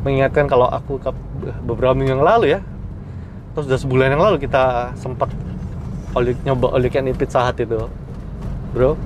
mengingatkan 0.02 0.50
kalau 0.50 0.66
aku 0.66 0.98
beberapa 1.62 1.94
minggu 1.94 2.18
yang 2.18 2.26
lalu 2.26 2.58
ya. 2.58 2.60
Terus 3.54 3.70
udah 3.70 3.78
sebulan 3.78 4.08
yang 4.14 4.22
lalu 4.22 4.42
kita 4.42 4.94
sempat 4.98 5.30
you, 6.16 6.34
nyoba 6.42 6.74
can 6.90 7.06
eat 7.06 7.16
pizza 7.16 7.44
hut 7.46 7.58
itu. 7.60 7.86
Bro, 8.74 8.98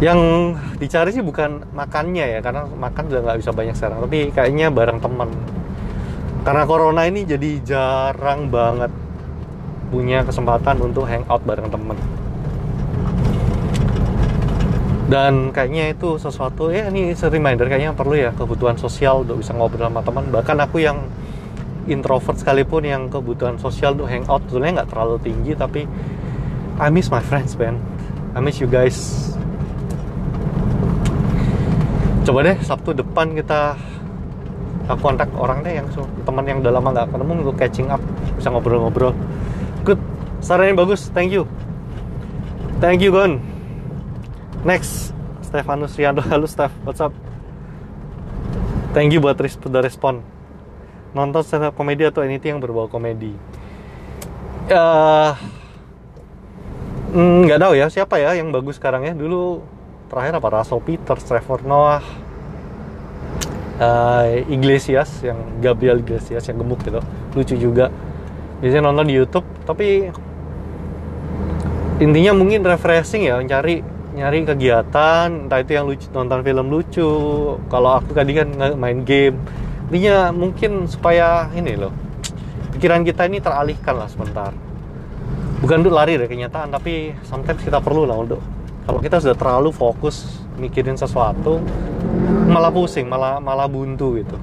yang 0.00 0.20
dicari 0.80 1.12
sih 1.12 1.20
bukan 1.20 1.60
makannya 1.76 2.24
ya 2.24 2.40
karena 2.40 2.64
makan 2.64 3.12
udah 3.12 3.20
nggak 3.20 3.38
bisa 3.44 3.52
banyak 3.52 3.76
sekarang 3.76 4.00
tapi 4.00 4.32
kayaknya 4.32 4.72
bareng 4.72 4.96
teman 4.96 5.28
karena 6.40 6.64
corona 6.64 7.04
ini 7.04 7.28
jadi 7.28 7.50
jarang 7.60 8.48
banget 8.48 8.88
punya 9.92 10.24
kesempatan 10.24 10.80
untuk 10.80 11.04
hangout 11.04 11.44
bareng 11.44 11.68
temen 11.68 12.00
dan 15.10 15.50
kayaknya 15.50 15.90
itu 15.90 16.22
sesuatu 16.22 16.70
ya 16.70 16.86
ini 16.86 17.10
reminder 17.18 17.66
kayaknya 17.66 17.90
perlu 17.90 18.14
ya 18.14 18.30
kebutuhan 18.30 18.78
sosial 18.78 19.26
untuk 19.26 19.42
bisa 19.42 19.50
ngobrol 19.50 19.90
sama 19.90 20.06
teman. 20.06 20.30
Bahkan 20.30 20.56
aku 20.62 20.78
yang 20.78 21.02
introvert 21.90 22.38
sekalipun 22.38 22.86
yang 22.86 23.10
kebutuhan 23.10 23.58
sosial 23.58 23.98
untuk 23.98 24.06
hangout 24.06 24.46
sebetulnya 24.46 24.80
nggak 24.80 24.90
terlalu 24.94 25.16
tinggi 25.18 25.52
tapi 25.58 25.82
I 26.78 26.88
miss 26.94 27.10
my 27.10 27.18
friends 27.18 27.58
man 27.58 27.82
I 28.32 28.38
miss 28.38 28.62
you 28.62 28.70
guys. 28.70 29.34
Coba 32.22 32.46
deh 32.46 32.56
Sabtu 32.62 32.94
depan 32.94 33.34
kita 33.34 33.74
aku 34.86 35.10
kontak 35.10 35.26
orang 35.34 35.66
deh 35.66 35.74
yang 35.74 35.90
teman 36.22 36.46
yang 36.46 36.62
udah 36.62 36.70
lama 36.70 36.88
nggak 36.94 37.08
ketemu 37.10 37.32
untuk 37.50 37.56
catching 37.58 37.88
up 37.90 38.02
bisa 38.38 38.54
ngobrol-ngobrol. 38.54 39.10
Good. 39.82 39.98
Saran 40.38 40.78
bagus. 40.78 41.10
Thank 41.10 41.34
you. 41.34 41.50
Thank 42.78 43.02
you 43.02 43.10
Gon 43.10 43.59
next 44.60 45.16
Stefanus 45.40 45.96
Riando 45.96 46.20
halo 46.20 46.44
Steph. 46.44 46.72
What's 46.84 47.00
up? 47.00 47.16
Thank 48.92 49.16
you 49.16 49.20
buat 49.22 49.40
udah 49.40 49.82
respon. 49.82 50.20
Nonton 51.16 51.42
stand 51.42 51.64
up 51.64 51.74
komedi 51.74 52.04
atau 52.04 52.20
anything 52.20 52.58
yang 52.58 52.62
berbau 52.62 52.86
komedi? 52.86 53.34
Uh, 54.70 55.34
nggak 57.16 57.58
tahu 57.58 57.74
ya 57.74 57.90
siapa 57.90 58.20
ya 58.22 58.36
yang 58.36 58.52
bagus 58.52 58.76
sekarang 58.78 59.08
ya? 59.08 59.12
Dulu 59.16 59.64
terakhir 60.12 60.38
apa? 60.38 60.48
Russell 60.60 60.84
Peters, 60.84 61.24
Trevor 61.26 61.64
Noah, 61.66 62.04
uh, 63.80 64.26
Iglesias 64.46 65.24
yang 65.24 65.38
Gabriel 65.58 65.98
Iglesias 65.98 66.46
yang 66.46 66.62
gemuk 66.62 66.84
gitu, 66.86 67.02
lucu 67.34 67.54
juga. 67.58 67.90
Biasanya 68.62 68.92
nonton 68.92 69.08
di 69.08 69.14
YouTube, 69.16 69.46
tapi 69.66 70.12
intinya 71.98 72.32
mungkin 72.36 72.62
refreshing 72.62 73.26
ya, 73.26 73.40
cari 73.50 73.82
nyari 74.20 74.44
kegiatan, 74.44 75.48
entah 75.48 75.58
itu 75.64 75.72
yang 75.72 75.88
lucu, 75.88 76.06
nonton 76.12 76.44
film 76.44 76.66
lucu. 76.68 77.10
Kalau 77.72 77.90
aku 77.96 78.12
tadi 78.12 78.36
kan 78.36 78.52
main 78.76 79.00
game, 79.08 79.40
intinya 79.88 80.28
mungkin 80.28 80.84
supaya 80.84 81.48
ini 81.56 81.80
loh, 81.80 81.92
pikiran 82.76 83.00
kita 83.00 83.24
ini 83.24 83.40
teralihkan 83.40 83.96
lah 83.96 84.08
sebentar. 84.12 84.52
Bukan 85.64 85.80
untuk 85.80 85.96
lari 85.96 86.20
dari 86.20 86.28
kenyataan, 86.28 86.68
tapi 86.68 87.16
sometimes 87.24 87.64
kita 87.64 87.80
perlu 87.80 88.04
lah 88.04 88.20
untuk 88.20 88.40
kalau 88.90 89.00
kita 89.00 89.22
sudah 89.22 89.36
terlalu 89.36 89.70
fokus 89.70 90.40
mikirin 90.58 90.98
sesuatu 90.98 91.62
malah 92.50 92.74
pusing 92.74 93.06
malah 93.06 93.38
malah 93.38 93.70
buntu 93.70 94.18
gitu 94.18 94.36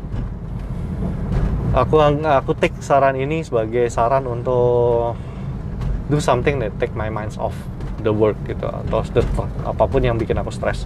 aku 1.76 2.00
aku 2.24 2.52
take 2.56 2.74
saran 2.80 3.20
ini 3.20 3.44
sebagai 3.44 3.92
saran 3.92 4.24
untuk 4.24 5.20
do 6.08 6.18
something 6.24 6.64
that 6.64 6.72
take 6.80 6.96
my 6.96 7.12
minds 7.12 7.36
off 7.36 7.54
the 8.02 8.14
work 8.14 8.38
gitu 8.46 8.66
atau 8.66 9.02
the, 9.14 9.22
apa 9.66 9.84
pun 9.90 10.02
yang 10.02 10.18
bikin 10.18 10.38
aku 10.38 10.54
stres. 10.54 10.86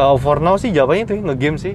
Uh, 0.00 0.16
for 0.16 0.40
now 0.40 0.56
sih 0.56 0.72
jawabannya 0.72 1.04
itu 1.08 1.14
ngegame 1.20 1.58
sih. 1.60 1.74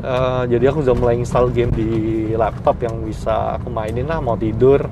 Uh, 0.00 0.48
jadi 0.48 0.72
aku 0.72 0.80
sudah 0.80 0.96
mulai 0.96 1.20
install 1.20 1.52
game 1.52 1.68
di 1.76 1.90
laptop 2.32 2.80
yang 2.80 3.04
bisa 3.04 3.60
aku 3.60 3.68
mainin 3.68 4.08
lah 4.08 4.18
mau 4.18 4.34
tidur. 4.34 4.88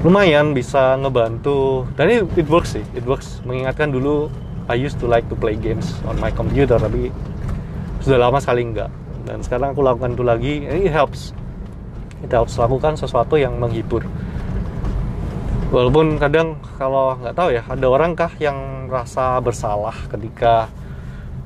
Lumayan 0.00 0.56
bisa 0.56 0.96
ngebantu 0.96 1.84
dan 1.92 2.08
ini 2.08 2.24
it 2.38 2.48
works 2.48 2.78
sih 2.78 2.84
it 2.94 3.04
works. 3.04 3.42
Mengingatkan 3.44 3.90
dulu 3.90 4.30
I 4.70 4.78
used 4.78 5.02
to 5.02 5.10
like 5.10 5.26
to 5.28 5.36
play 5.36 5.58
games 5.58 5.98
on 6.06 6.16
my 6.22 6.30
computer 6.30 6.78
tapi 6.78 7.10
sudah 8.00 8.30
lama 8.30 8.38
sekali 8.38 8.64
enggak. 8.64 8.88
Dan 9.26 9.44
sekarang 9.44 9.76
aku 9.76 9.82
lakukan 9.84 10.14
itu 10.14 10.24
lagi 10.24 10.52
it 10.64 10.88
helps. 10.94 11.34
It 12.22 12.30
helps 12.30 12.54
lakukan 12.56 12.96
sesuatu 12.96 13.34
yang 13.34 13.58
menghibur 13.58 14.06
walaupun 15.70 16.18
kadang 16.18 16.58
kalau 16.76 17.14
nggak 17.18 17.34
tahu 17.34 17.48
ya 17.54 17.62
ada 17.66 17.86
orang 17.86 18.18
kah 18.18 18.30
yang 18.42 18.90
merasa 18.90 19.38
bersalah 19.38 19.94
ketika 20.10 20.66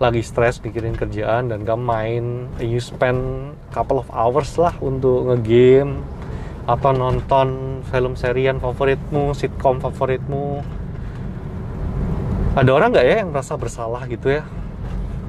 lagi 0.02 0.26
stres 0.26 0.58
mikirin 0.58 0.98
kerjaan 0.98 1.54
dan 1.54 1.62
kamu 1.62 1.82
main. 1.84 2.24
You 2.58 2.82
spend 2.82 3.54
couple 3.70 4.02
of 4.02 4.10
hours 4.10 4.58
lah 4.58 4.74
untuk 4.82 5.30
ngegame 5.30 6.02
atau 6.64 6.90
nonton 6.96 7.80
film 7.92 8.18
serian 8.18 8.58
favoritmu 8.58 9.36
sitkom 9.36 9.78
favoritmu. 9.78 10.64
Ada 12.58 12.70
orang 12.70 12.94
nggak 12.94 13.06
ya 13.06 13.14
yang 13.22 13.30
merasa 13.30 13.54
bersalah 13.54 14.02
gitu 14.10 14.40
ya? 14.40 14.42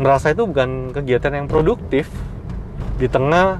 Merasa 0.01 0.33
itu 0.33 0.45
bukan 0.49 0.93
kegiatan 0.93 1.33
yang 1.33 1.47
produktif. 1.49 2.09
Di 2.95 3.11
tengah 3.11 3.59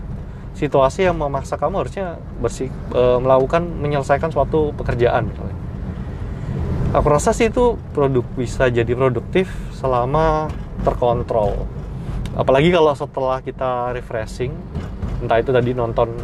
situasi 0.55 1.05
yang 1.05 1.19
memaksa 1.19 1.59
kamu 1.59 1.83
harusnya 1.83 2.15
bersih 2.39 2.71
e, 2.95 3.01
melakukan 3.19 3.67
menyelesaikan 3.67 4.31
suatu 4.31 4.71
pekerjaan 4.73 5.27
misalnya. 5.27 5.57
Aku 6.95 7.11
rasa 7.11 7.35
sih 7.35 7.51
itu 7.51 7.75
produk 7.91 8.23
bisa 8.39 8.71
jadi 8.71 8.95
produktif 8.95 9.51
selama 9.75 10.47
terkontrol. 10.87 11.67
Apalagi 12.39 12.71
kalau 12.71 12.95
setelah 12.95 13.43
kita 13.43 13.91
refreshing, 13.91 14.55
entah 15.19 15.43
itu 15.43 15.51
tadi 15.51 15.75
nonton 15.75 16.15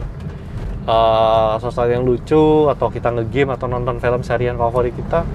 uh, 0.88 1.59
sesuatu 1.59 1.91
yang 1.91 2.07
lucu 2.07 2.71
atau 2.71 2.88
kita 2.88 3.11
ngegame 3.11 3.51
atau 3.55 3.67
nonton 3.67 4.00
film 4.00 4.23
serian 4.23 4.55
favorit 4.55 4.95
kita, 4.95 5.27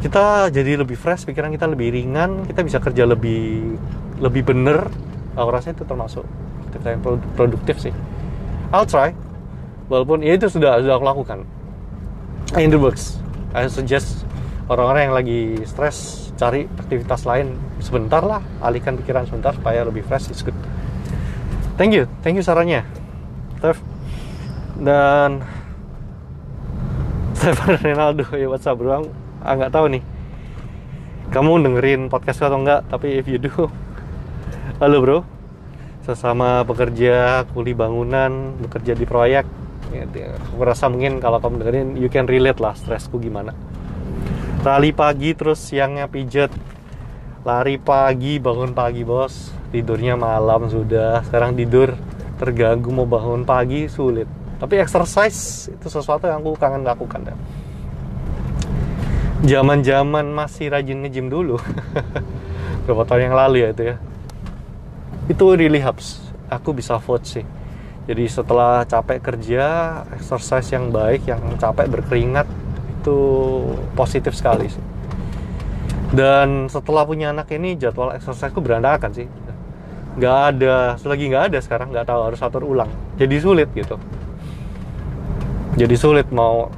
kita 0.00 0.48
jadi 0.48 0.80
lebih 0.80 0.96
fresh, 0.96 1.28
pikiran 1.28 1.52
kita 1.52 1.68
lebih 1.68 1.92
ringan, 1.92 2.48
kita 2.48 2.64
bisa 2.64 2.80
kerja 2.80 3.04
lebih 3.04 3.76
lebih 4.16 4.48
bener. 4.48 4.88
Aku 5.36 5.52
rasa 5.52 5.76
itu 5.76 5.84
termasuk 5.84 6.24
kita 6.78 6.94
yang 6.94 7.02
produktif 7.34 7.76
sih. 7.82 7.94
I'll 8.70 8.88
try. 8.88 9.12
Walaupun 9.88 10.20
ya 10.20 10.36
itu 10.36 10.46
sudah 10.52 10.78
sudah 10.78 10.94
aku 11.00 11.06
lakukan. 11.06 11.38
In 12.56 12.72
the 12.72 12.80
works. 12.80 13.20
I 13.56 13.68
suggest 13.68 14.24
orang-orang 14.68 15.08
yang 15.08 15.14
lagi 15.16 15.40
stres 15.64 16.28
cari 16.36 16.68
aktivitas 16.76 17.24
lain 17.24 17.56
sebentar 17.80 18.20
lah. 18.20 18.44
Alihkan 18.60 18.96
pikiran 19.00 19.24
sebentar 19.24 19.56
supaya 19.56 19.84
lebih 19.84 20.04
fresh 20.04 20.28
is 20.28 20.44
good. 20.44 20.56
Thank 21.80 21.96
you. 21.96 22.06
Thank 22.20 22.36
you 22.36 22.44
sarannya. 22.44 22.84
Steph 23.58 23.80
dan 24.78 25.42
Stefan 27.38 27.80
Ronaldo 27.80 28.28
ya 28.36 28.46
WhatsApp 28.46 28.78
bro? 28.78 29.08
Ah 29.40 29.56
nggak 29.56 29.72
tahu 29.72 29.86
nih. 29.98 30.02
Kamu 31.28 31.60
dengerin 31.60 32.08
podcast 32.08 32.40
atau 32.40 32.60
enggak 32.60 32.88
tapi 32.88 33.20
if 33.20 33.28
you 33.28 33.36
do 33.36 33.52
halo 34.80 35.04
bro 35.04 35.37
sesama 36.08 36.64
pekerja 36.64 37.44
kuli 37.52 37.76
bangunan 37.76 38.56
bekerja 38.64 38.96
di 38.96 39.04
proyek 39.04 39.44
ya, 39.92 40.08
aku 40.40 40.64
rasa 40.64 40.88
mungkin 40.88 41.20
kalau 41.20 41.36
kamu 41.36 41.60
dengerin 41.60 41.88
you 42.00 42.08
can 42.08 42.24
relate 42.24 42.56
lah 42.64 42.72
stresku 42.72 43.20
gimana. 43.20 43.52
Rally 44.64 44.96
pagi 44.96 45.36
terus 45.36 45.60
siangnya 45.60 46.08
pijet. 46.08 46.48
Lari 47.44 47.76
pagi 47.76 48.40
bangun 48.40 48.72
pagi 48.72 49.04
bos. 49.04 49.52
Tidurnya 49.68 50.16
malam 50.16 50.72
sudah 50.72 51.20
sekarang 51.28 51.52
tidur. 51.54 51.92
Terganggu 52.40 52.88
mau 52.88 53.04
bangun 53.04 53.44
pagi 53.44 53.84
sulit. 53.86 54.26
Tapi 54.58 54.80
exercise 54.80 55.68
itu 55.68 55.86
sesuatu 55.92 56.24
yang 56.24 56.40
aku 56.40 56.56
kangen 56.56 56.88
lakukan 56.88 57.28
deh 57.28 57.38
zaman-zaman 59.38 60.26
masih 60.34 60.66
rajin 60.66 60.98
nge-gym 60.98 61.30
dulu. 61.30 61.62
Berapa 62.90 63.06
tahun 63.06 63.30
yang 63.30 63.36
lalu 63.38 63.56
ya 63.62 63.68
itu 63.70 63.82
ya 63.94 63.96
itu 65.28 65.44
really 65.54 65.78
helps. 65.78 66.24
Aku 66.48 66.72
bisa 66.72 66.96
vote 66.96 67.28
sih. 67.28 67.44
Jadi 68.08 68.24
setelah 68.24 68.88
capek 68.88 69.20
kerja 69.20 69.64
exercise 70.16 70.72
yang 70.72 70.88
baik 70.88 71.28
yang 71.28 71.40
capek 71.60 71.92
berkeringat 71.92 72.48
itu 73.04 73.20
positif 73.92 74.32
sekali 74.32 74.72
sih. 74.72 74.80
Dan 76.08 76.72
setelah 76.72 77.04
punya 77.04 77.36
anak 77.36 77.52
ini 77.52 77.76
jadwal 77.76 78.16
exerciseku 78.16 78.64
berantakan 78.64 79.12
sih. 79.12 79.28
Nggak 80.16 80.38
ada 80.56 80.96
selagi 80.96 81.24
nggak 81.28 81.44
ada 81.52 81.58
sekarang 81.60 81.92
nggak 81.92 82.08
tahu 82.08 82.20
harus 82.32 82.40
atur 82.40 82.64
ulang. 82.64 82.88
Jadi 83.20 83.36
sulit 83.44 83.68
gitu. 83.76 84.00
Jadi 85.76 85.94
sulit 86.00 86.32
mau 86.32 86.72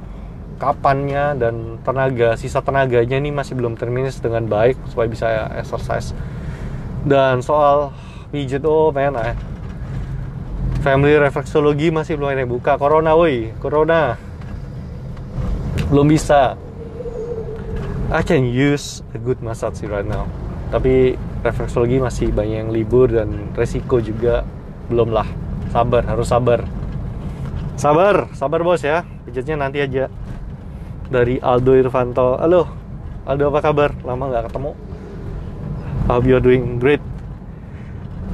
kapannya 0.59 1.39
dan 1.39 1.79
tenaga 1.81 2.35
sisa 2.37 2.59
tenaganya 2.59 3.17
ini 3.17 3.31
masih 3.31 3.55
belum 3.55 3.79
terminis 3.79 4.19
dengan 4.19 4.45
baik 4.51 4.75
supaya 4.91 5.07
bisa 5.07 5.27
exercise. 5.55 6.11
Dan 7.07 7.39
soal 7.39 7.95
pijet 8.31 8.63
oh 8.63 8.95
man 8.95 9.19
eh. 9.19 9.35
family 10.79 11.19
refleksologi 11.19 11.91
masih 11.91 12.17
belum 12.17 12.31
ada 12.31 12.41
yang 12.41 12.49
buka. 12.49 12.79
Corona 12.79 13.13
woi 13.13 13.53
corona. 13.59 14.17
Belum 15.91 16.07
bisa. 16.07 16.55
I 18.11 18.23
can 18.23 18.47
use 18.47 19.05
a 19.13 19.19
good 19.19 19.43
massage 19.43 19.83
right 19.85 20.07
now. 20.07 20.25
Tapi 20.71 21.19
refleksologi 21.43 21.99
masih 21.99 22.31
banyak 22.31 22.65
yang 22.65 22.71
libur 22.71 23.11
dan 23.11 23.51
resiko 23.53 23.99
juga 24.01 24.47
belum 24.87 25.11
lah. 25.11 25.27
Sabar 25.69 26.07
harus 26.07 26.31
sabar. 26.31 26.65
Sabar 27.75 28.31
sabar 28.33 28.63
bos 28.63 28.81
ya. 28.81 29.03
Pijetnya 29.27 29.59
nanti 29.59 29.83
aja. 29.83 30.07
Dari 31.11 31.37
Aldo 31.43 31.75
Irvanto. 31.77 32.39
Halo 32.39 32.65
Aldo 33.27 33.53
apa 33.53 33.59
kabar? 33.59 33.93
Lama 34.01 34.31
nggak 34.31 34.49
ketemu. 34.49 34.71
I 36.09 36.17
hope 36.17 36.25
you're 36.25 36.41
doing 36.41 36.81
great 36.81 37.03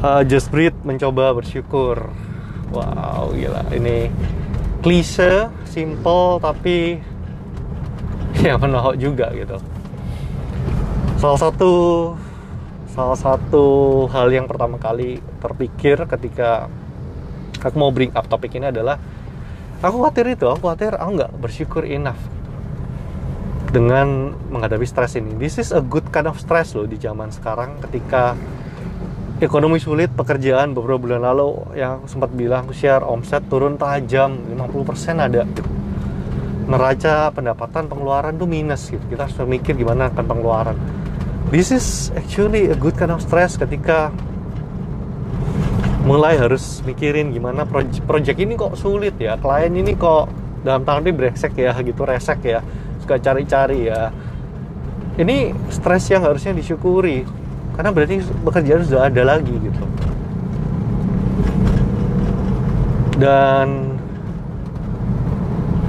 uh, 0.02 0.22
just 0.26 0.50
breathe 0.54 0.78
mencoba 0.86 1.34
bersyukur. 1.34 2.12
Wow 2.70 3.32
gila. 3.34 3.64
Ini 3.72 4.12
klise 4.84 5.50
simple 5.66 6.38
tapi 6.44 7.00
ya 8.46 8.60
menohok 8.60 8.96
juga 9.00 9.32
gitu. 9.34 9.58
Salah 11.18 11.40
satu 11.40 11.72
salah 12.94 13.18
satu 13.18 13.66
hal 14.10 14.34
yang 14.34 14.50
pertama 14.50 14.82
kali 14.82 15.22
terpikir 15.38 16.02
ketika 16.10 16.66
aku 17.62 17.76
mau 17.78 17.94
bring 17.94 18.10
up 18.18 18.26
topik 18.26 18.58
ini 18.58 18.74
adalah 18.74 18.98
aku 19.82 20.02
khawatir 20.02 20.34
itu 20.34 20.50
aku 20.50 20.66
khawatir 20.66 20.98
aku 20.98 21.10
nggak 21.22 21.32
bersyukur 21.38 21.86
enough 21.86 22.18
dengan 23.70 24.34
menghadapi 24.50 24.88
stres 24.88 25.20
ini. 25.20 25.36
This 25.36 25.60
is 25.60 25.76
a 25.76 25.84
good 25.84 26.08
kind 26.10 26.26
of 26.26 26.40
stress 26.40 26.74
loh 26.74 26.88
di 26.88 26.96
zaman 26.98 27.30
sekarang 27.30 27.78
ketika 27.84 28.34
ekonomi 29.38 29.78
sulit 29.78 30.10
pekerjaan 30.18 30.74
beberapa 30.74 30.98
bulan 30.98 31.22
lalu 31.22 31.78
yang 31.78 32.10
sempat 32.10 32.34
bilang 32.34 32.74
share 32.74 33.06
omset 33.06 33.46
turun 33.46 33.78
tajam 33.78 34.34
50% 34.50 35.22
ada. 35.22 35.46
Neraca 36.68 37.30
pendapatan 37.32 37.86
pengeluaran 37.86 38.34
tuh 38.36 38.50
minus 38.50 38.90
gitu. 38.90 39.04
Kita 39.06 39.30
harus 39.30 39.38
mikir 39.46 39.78
gimana 39.78 40.10
akan 40.10 40.26
pengeluaran. 40.26 40.78
This 41.54 41.70
is 41.70 42.10
actually 42.18 42.74
a 42.74 42.76
good 42.76 42.98
kind 42.98 43.14
of 43.14 43.22
stress 43.22 43.56
ketika 43.56 44.10
mulai 46.04 46.36
harus 46.40 46.82
mikirin 46.88 47.30
gimana 47.30 47.68
project, 47.68 48.04
project 48.08 48.40
ini 48.40 48.56
kok 48.56 48.80
sulit 48.80 49.20
ya 49.20 49.36
klien 49.36 49.76
ini 49.76 49.92
kok 49.96 50.32
dalam 50.64 50.88
tanda 50.88 51.12
brengsek 51.12 51.52
ya 51.60 51.76
gitu 51.84 52.08
resek 52.08 52.40
ya 52.42 52.60
suka 53.06 53.22
cari-cari 53.22 53.88
ya. 53.88 54.10
Ini 55.18 55.54
stres 55.72 56.10
yang 56.10 56.26
harusnya 56.26 56.58
disyukuri 56.58 57.47
karena 57.78 57.90
berarti 57.94 58.26
pekerjaan 58.42 58.82
sudah 58.84 59.06
ada 59.06 59.22
lagi 59.22 59.54
gitu. 59.54 59.84
Dan 63.22 63.98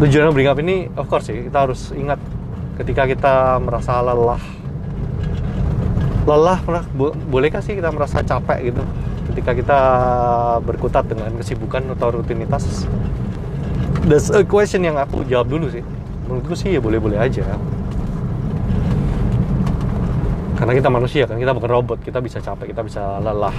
tujuan 0.05 0.31
bring 0.37 0.49
up 0.49 0.61
ini 0.61 0.93
of 1.01 1.09
course 1.09 1.33
sih 1.33 1.49
kita 1.49 1.65
harus 1.65 1.91
ingat 1.97 2.21
ketika 2.77 3.09
kita 3.09 3.57
merasa 3.59 4.05
lelah. 4.05 4.41
Lelah 6.29 6.61
pernah 6.61 6.85
bolehkah 7.33 7.65
sih 7.65 7.73
kita 7.73 7.89
merasa 7.89 8.21
capek 8.21 8.69
gitu? 8.73 8.85
Ketika 9.33 9.51
kita 9.57 9.81
berkutat 10.61 11.09
dengan 11.09 11.33
kesibukan 11.41 11.89
atau 11.97 12.21
rutinitas? 12.21 12.85
That's 14.05 14.29
a 14.33 14.45
question 14.45 14.85
yang 14.85 15.01
aku 15.01 15.25
jawab 15.25 15.53
dulu 15.53 15.73
sih. 15.73 15.85
Menurutku 16.29 16.53
sih 16.53 16.77
ya 16.77 16.81
boleh-boleh 16.85 17.17
aja 17.17 17.45
karena 20.59 20.75
kita 20.75 20.91
manusia 20.91 21.23
kan 21.23 21.39
kita 21.39 21.55
bukan 21.55 21.71
robot 21.71 22.03
kita 22.03 22.19
bisa 22.19 22.43
capek 22.43 22.75
kita 22.75 22.83
bisa 22.83 23.23
lelah. 23.23 23.55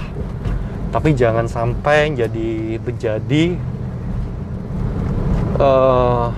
Tapi 0.92 1.16
jangan 1.16 1.48
sampai 1.48 2.12
jadi 2.12 2.76
menjadi 2.76 3.56
uh, 5.56 6.28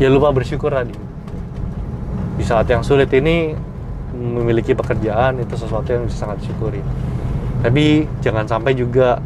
ya 0.00 0.08
lupa 0.08 0.32
bersyukur 0.32 0.72
tadi. 0.72 0.96
Di 2.40 2.44
saat 2.48 2.64
yang 2.72 2.80
sulit 2.80 3.12
ini 3.12 3.52
memiliki 4.16 4.72
pekerjaan 4.72 5.36
itu 5.44 5.52
sesuatu 5.52 5.84
yang 5.92 6.08
bisa 6.08 6.24
sangat 6.24 6.40
disyukuri. 6.40 6.80
Tapi 7.60 8.08
jangan 8.24 8.48
sampai 8.48 8.72
juga 8.72 9.20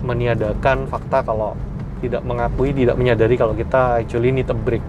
meniadakan 0.00 0.88
fakta 0.88 1.20
kalau 1.20 1.52
tidak 2.00 2.24
mengakui 2.24 2.72
tidak 2.72 2.96
menyadari 2.96 3.36
kalau 3.36 3.52
kita 3.52 4.00
actually 4.00 4.32
need 4.32 4.48
a 4.48 4.56
break 4.56 4.84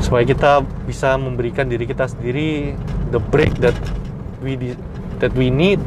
supaya 0.00 0.24
kita 0.24 0.64
bisa 0.88 1.14
memberikan 1.20 1.68
diri 1.68 1.84
kita 1.84 2.08
sendiri 2.08 2.72
the 3.12 3.20
break 3.20 3.52
that 3.60 3.76
we 4.40 4.56
that 5.20 5.32
we 5.36 5.52
need. 5.52 5.78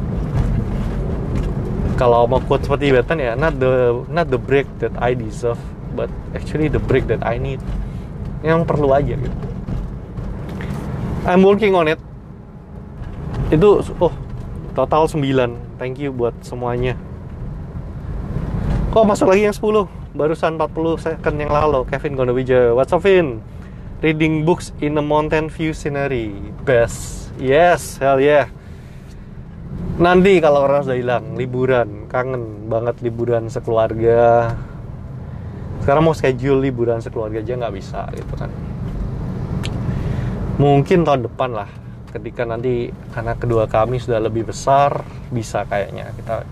Kalau 1.94 2.26
mau 2.26 2.42
quote 2.42 2.66
seperti 2.66 2.90
Batman 2.90 3.18
ya 3.22 3.32
not 3.34 3.54
the 3.58 4.02
not 4.10 4.26
the 4.30 4.38
break 4.38 4.66
that 4.82 4.94
I 4.98 5.14
deserve 5.14 5.58
but 5.94 6.10
actually 6.34 6.70
the 6.70 6.82
break 6.82 7.10
that 7.10 7.22
I 7.26 7.38
need. 7.38 7.58
Yang 8.46 8.66
perlu 8.70 8.90
aja 8.94 9.14
gitu. 9.18 9.38
I'm 11.26 11.42
working 11.42 11.74
on 11.74 11.90
it. 11.90 11.98
Itu 13.50 13.82
oh 13.98 14.14
total 14.74 15.06
9 15.10 15.20
thank 15.78 15.98
you 15.98 16.14
buat 16.14 16.34
semuanya. 16.42 16.98
Kok 18.94 19.10
masuk 19.10 19.26
lagi 19.34 19.50
yang 19.50 19.56
10 19.56 20.14
barusan 20.14 20.54
40 20.54 21.02
second 21.02 21.34
yang 21.34 21.50
lalu 21.50 21.82
Kevin 21.90 22.14
Gondowija. 22.14 22.78
What's 22.78 22.94
up 22.94 23.02
Vin 23.02 23.42
reading 24.02 24.42
books 24.42 24.74
in 24.82 24.98
a 24.98 25.04
mountain 25.04 25.46
view 25.46 25.70
scenery. 25.76 26.34
Best. 26.66 27.30
Yes 27.38 27.98
hell 27.98 28.18
yeah. 28.18 28.50
Nanti 29.98 30.42
kalau 30.42 30.66
orang 30.66 30.82
sudah 30.82 30.98
hilang 30.98 31.38
liburan. 31.38 32.10
Kangen 32.10 32.66
banget 32.66 32.98
liburan 33.04 33.46
sekeluarga. 33.46 34.54
Sekarang 35.82 36.08
mau 36.08 36.16
schedule 36.16 36.64
liburan 36.64 36.98
sekeluarga 36.98 37.44
aja 37.44 37.54
nggak 37.54 37.74
bisa 37.74 38.08
gitu 38.14 38.34
kan. 38.34 38.50
Mungkin 40.58 41.02
tahun 41.02 41.26
depan 41.26 41.50
lah 41.50 41.70
ketika 42.14 42.46
nanti 42.46 42.94
karena 43.10 43.34
kedua 43.34 43.66
kami 43.66 43.98
sudah 43.98 44.22
lebih 44.22 44.46
besar 44.46 45.02
bisa 45.34 45.66
kayaknya 45.66 46.14
kita. 46.14 46.46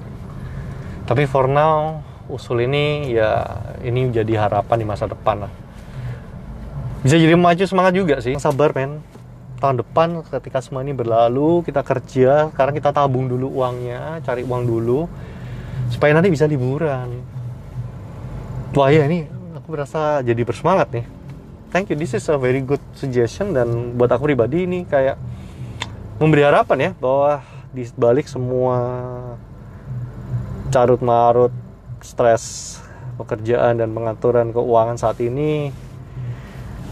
Tapi 1.07 1.27
for 1.27 1.47
now 1.47 2.03
usul 2.31 2.63
ini 2.63 3.11
ya 3.15 3.47
ini 3.83 4.11
jadi 4.11 4.47
harapan 4.47 4.77
di 4.83 4.87
masa 4.87 5.11
depan 5.11 5.47
lah 5.47 5.62
bisa 7.03 7.19
jadi 7.19 7.35
maju 7.35 7.65
semangat 7.67 7.93
juga 7.99 8.17
sih. 8.23 8.35
Sabar 8.39 8.71
men. 8.75 9.03
Tahun 9.63 9.79
depan 9.79 10.27
ketika 10.27 10.59
semua 10.59 10.83
ini 10.83 10.91
berlalu 10.91 11.63
kita 11.63 11.87
kerja 11.87 12.51
sekarang 12.51 12.75
kita 12.75 12.91
tabung 12.91 13.31
dulu 13.31 13.63
uangnya 13.63 14.19
cari 14.27 14.43
uang 14.43 14.67
dulu 14.67 15.07
supaya 15.87 16.11
nanti 16.19 16.35
bisa 16.35 16.51
liburan. 16.51 17.23
Wah 18.75 18.91
ya 18.91 19.07
ini 19.07 19.31
aku 19.55 19.71
berasa 19.71 20.19
jadi 20.27 20.43
bersemangat 20.43 20.91
nih. 20.91 21.07
Thank 21.71 21.95
you. 21.95 21.97
This 21.97 22.19
is 22.19 22.27
a 22.27 22.35
very 22.35 22.59
good 22.59 22.83
suggestion 22.99 23.55
dan 23.55 23.95
buat 23.95 24.11
aku 24.11 24.27
pribadi 24.27 24.67
ini 24.67 24.83
kayak 24.83 25.15
memberi 26.19 26.43
harapan 26.43 26.79
ya 26.79 26.91
bahwa 26.99 27.47
di 27.71 27.87
balik 27.95 28.27
semua 28.27 28.77
carut 30.69 31.01
marut 31.01 31.55
stres 32.03 32.77
pekerjaan 33.17 33.79
dan 33.79 33.95
pengaturan 33.95 34.51
keuangan 34.51 34.99
saat 34.99 35.23
ini 35.23 35.71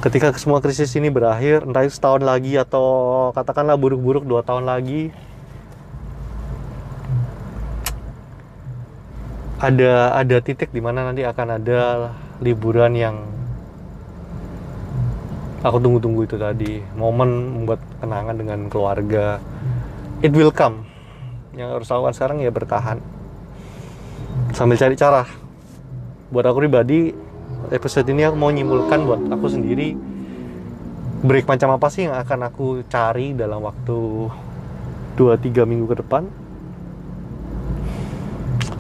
ketika 0.01 0.33
semua 0.41 0.65
krisis 0.65 0.93
ini 0.97 1.13
berakhir 1.13 1.69
entah 1.69 1.85
itu 1.85 1.93
setahun 1.93 2.25
lagi 2.25 2.57
atau 2.57 2.85
katakanlah 3.37 3.77
buruk-buruk 3.77 4.25
dua 4.25 4.41
tahun 4.41 4.65
lagi 4.65 5.13
ada 9.61 10.17
ada 10.17 10.37
titik 10.41 10.73
di 10.73 10.81
mana 10.81 11.05
nanti 11.05 11.21
akan 11.21 11.61
ada 11.61 11.81
liburan 12.41 12.97
yang 12.97 13.17
aku 15.61 15.77
tunggu-tunggu 15.77 16.25
itu 16.25 16.37
tadi. 16.41 16.81
Momen 16.97 17.61
membuat 17.61 17.81
kenangan 18.01 18.37
dengan 18.37 18.59
keluarga. 18.73 19.37
It 20.25 20.33
will 20.33 20.53
come. 20.53 20.89
Yang 21.53 21.69
harus 21.81 21.89
lakukan 21.93 22.15
sekarang 22.17 22.37
ya 22.41 22.49
bertahan. 22.49 22.99
Sambil 24.57 24.81
cari 24.81 24.97
cara. 24.97 25.29
Buat 26.33 26.49
aku 26.49 26.65
pribadi 26.65 27.13
episode 27.71 28.07
ini 28.11 28.27
aku 28.27 28.37
mau 28.37 28.51
nyimpulkan 28.51 29.07
buat 29.07 29.21
aku 29.31 29.47
sendiri 29.47 29.95
break 31.21 31.47
macam 31.47 31.77
apa 31.77 31.87
sih 31.93 32.09
yang 32.09 32.17
akan 32.17 32.41
aku 32.51 32.67
cari 32.89 33.37
dalam 33.37 33.61
waktu 33.61 33.99
2-3 35.21 35.69
minggu 35.69 35.87
ke 35.91 35.97
depan? 36.01 36.25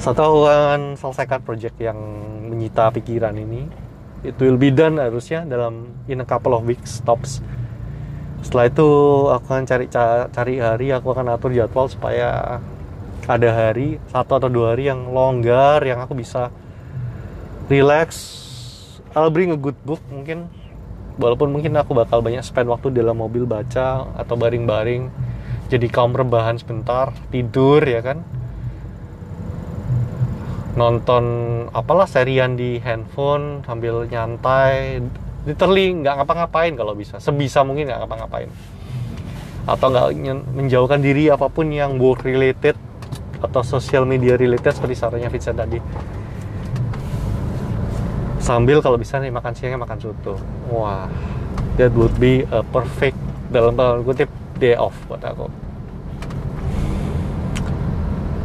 Satu 0.00 0.48
akan 0.48 0.96
selesaikan 0.96 1.44
project 1.44 1.76
yang 1.76 2.00
menyita 2.48 2.88
pikiran 2.88 3.37
ini. 3.37 3.68
It 4.24 4.40
will 4.40 4.57
be 4.57 4.72
done 4.72 4.96
harusnya 4.96 5.44
dalam 5.44 5.92
in 6.09 6.24
a 6.24 6.26
couple 6.29 6.57
of 6.57 6.64
weeks 6.64 7.05
tops 7.05 7.44
setelah 8.40 8.72
itu 8.72 8.88
aku 9.29 9.46
akan 9.53 9.64
cari 9.68 9.87
cari 10.33 10.55
hari 10.61 10.87
aku 10.96 11.12
akan 11.12 11.37
atur 11.37 11.53
jadwal 11.53 11.87
supaya 11.92 12.59
ada 13.29 13.50
hari 13.53 14.00
satu 14.09 14.40
atau 14.40 14.48
dua 14.48 14.72
hari 14.72 14.88
yang 14.88 15.12
longgar 15.12 15.85
yang 15.85 16.00
aku 16.00 16.16
bisa 16.16 16.48
relax 17.68 18.40
I'll 19.11 19.33
bring 19.35 19.51
a 19.51 19.59
good 19.59 19.75
book 19.83 19.99
mungkin. 20.07 20.46
Walaupun 21.18 21.51
mungkin 21.51 21.75
aku 21.75 21.92
bakal 21.92 22.23
banyak 22.23 22.46
spend 22.46 22.70
waktu 22.70 22.94
dalam 22.94 23.18
mobil 23.18 23.42
baca 23.42 24.07
atau 24.14 24.35
baring-baring. 24.38 25.11
Jadi 25.66 25.87
kaum 25.90 26.14
rebahan 26.14 26.59
sebentar 26.59 27.11
tidur 27.35 27.83
ya 27.83 27.99
kan? 28.01 28.23
Nonton 30.79 31.25
apalah 31.75 32.07
serian 32.07 32.55
di 32.55 32.79
handphone 32.79 33.66
sambil 33.66 34.07
nyantai. 34.07 35.03
Literally 35.42 35.90
nggak 36.07 36.23
ngapa-ngapain 36.23 36.73
kalau 36.79 36.94
bisa. 36.94 37.18
Sebisa 37.18 37.66
mungkin 37.66 37.90
nggak 37.90 38.07
ngapa-ngapain. 38.07 38.51
Atau 39.66 39.90
nggak 39.90 40.09
menjauhkan 40.55 41.03
diri 41.03 41.29
apa 41.35 41.51
pun 41.51 41.66
yang 41.75 41.99
work 41.99 42.23
related 42.23 42.79
atau 43.42 43.66
social 43.66 44.07
media 44.07 44.38
related 44.38 44.70
seperti 44.70 44.94
sarannya 44.94 45.33
Vincent 45.33 45.57
tadi 45.57 45.81
sambil 48.50 48.82
kalau 48.82 48.98
bisa 48.98 49.22
nih 49.22 49.30
makan 49.30 49.54
siangnya 49.54 49.78
makan 49.78 49.98
soto 50.02 50.34
wah 50.66 51.06
that 51.78 51.94
would 51.94 52.10
be 52.18 52.42
a 52.50 52.66
perfect 52.74 53.14
dalam 53.54 53.78
tanda 53.78 54.02
kutip 54.02 54.26
day 54.58 54.74
off 54.74 54.98
buat 55.06 55.22
aku 55.22 55.46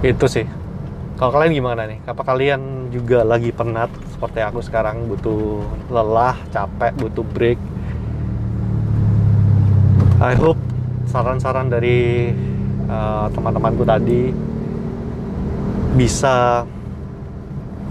itu 0.05 0.25
sih 0.29 0.45
kalau 1.15 1.31
kalian 1.31 1.55
gimana 1.55 1.87
nih? 1.87 2.03
Apa 2.03 2.27
kalian 2.27 2.91
juga 2.91 3.23
lagi 3.23 3.47
penat 3.55 3.87
seperti 4.11 4.43
aku 4.43 4.59
sekarang 4.59 5.07
butuh 5.07 5.63
lelah, 5.87 6.35
capek, 6.51 6.91
butuh 6.99 7.23
break? 7.31 7.59
I 10.19 10.35
hope 10.35 10.59
saran-saran 11.07 11.71
dari 11.71 12.35
uh, 12.91 13.31
teman-temanku 13.31 13.87
tadi 13.87 14.35
bisa 15.95 16.67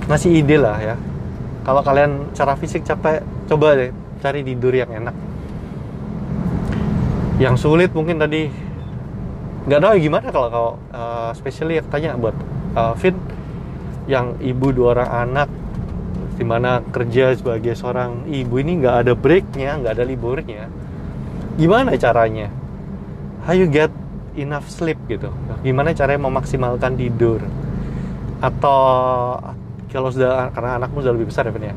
ngasih 0.04 0.44
ide 0.44 0.60
lah 0.60 0.76
ya. 0.84 0.96
Kalau 1.64 1.80
kalian 1.80 2.36
cara 2.36 2.52
fisik 2.60 2.84
capek, 2.84 3.24
coba 3.48 3.72
deh 3.72 3.90
cari 4.20 4.44
tidur 4.44 4.76
yang 4.76 4.92
enak. 4.92 5.16
Yang 7.40 7.56
sulit 7.64 7.90
mungkin 7.96 8.20
tadi. 8.20 8.52
Nggak 9.64 9.80
tahu 9.80 9.94
gimana 9.96 10.26
kalau 10.28 10.48
kau 10.52 10.70
uh, 10.92 11.32
especially 11.32 11.80
yang 11.80 11.88
tanya 11.88 12.20
buat 12.20 12.36
uh, 12.76 12.92
Vin 13.00 13.16
yang 14.04 14.36
ibu 14.44 14.76
dua 14.76 14.92
orang 14.92 15.10
anak 15.24 15.48
di 16.36 16.44
mana 16.44 16.84
kerja 16.92 17.32
sebagai 17.32 17.72
seorang 17.72 18.28
ibu 18.28 18.60
ini 18.60 18.84
nggak 18.84 18.96
ada 19.08 19.12
breaknya 19.16 19.80
nggak 19.80 19.96
ada 19.96 20.04
liburnya. 20.04 20.68
Gimana 21.56 21.96
caranya? 21.96 22.52
How 23.48 23.56
you 23.56 23.64
get 23.72 23.88
enough 24.36 24.68
sleep 24.68 25.00
gitu? 25.08 25.32
Gimana 25.64 25.96
caranya 25.96 26.28
memaksimalkan 26.28 27.00
tidur? 27.00 27.40
Atau 28.44 28.76
kalau 29.94 30.10
sudah 30.10 30.50
karena 30.50 30.82
anakmu 30.82 30.98
sudah 31.06 31.14
lebih 31.14 31.30
besar 31.30 31.46
ya 31.46 31.54
Vin 31.54 31.70
ya. 31.70 31.74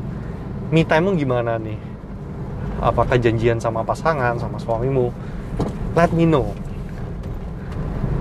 Me 0.74 0.82
time 0.82 1.14
gimana 1.14 1.54
nih? 1.62 1.78
Apakah 2.82 3.14
janjian 3.14 3.62
sama 3.62 3.86
pasangan 3.86 4.34
sama 4.42 4.58
suamimu? 4.58 5.14
Let 5.94 6.10
me 6.10 6.26
know. 6.26 6.50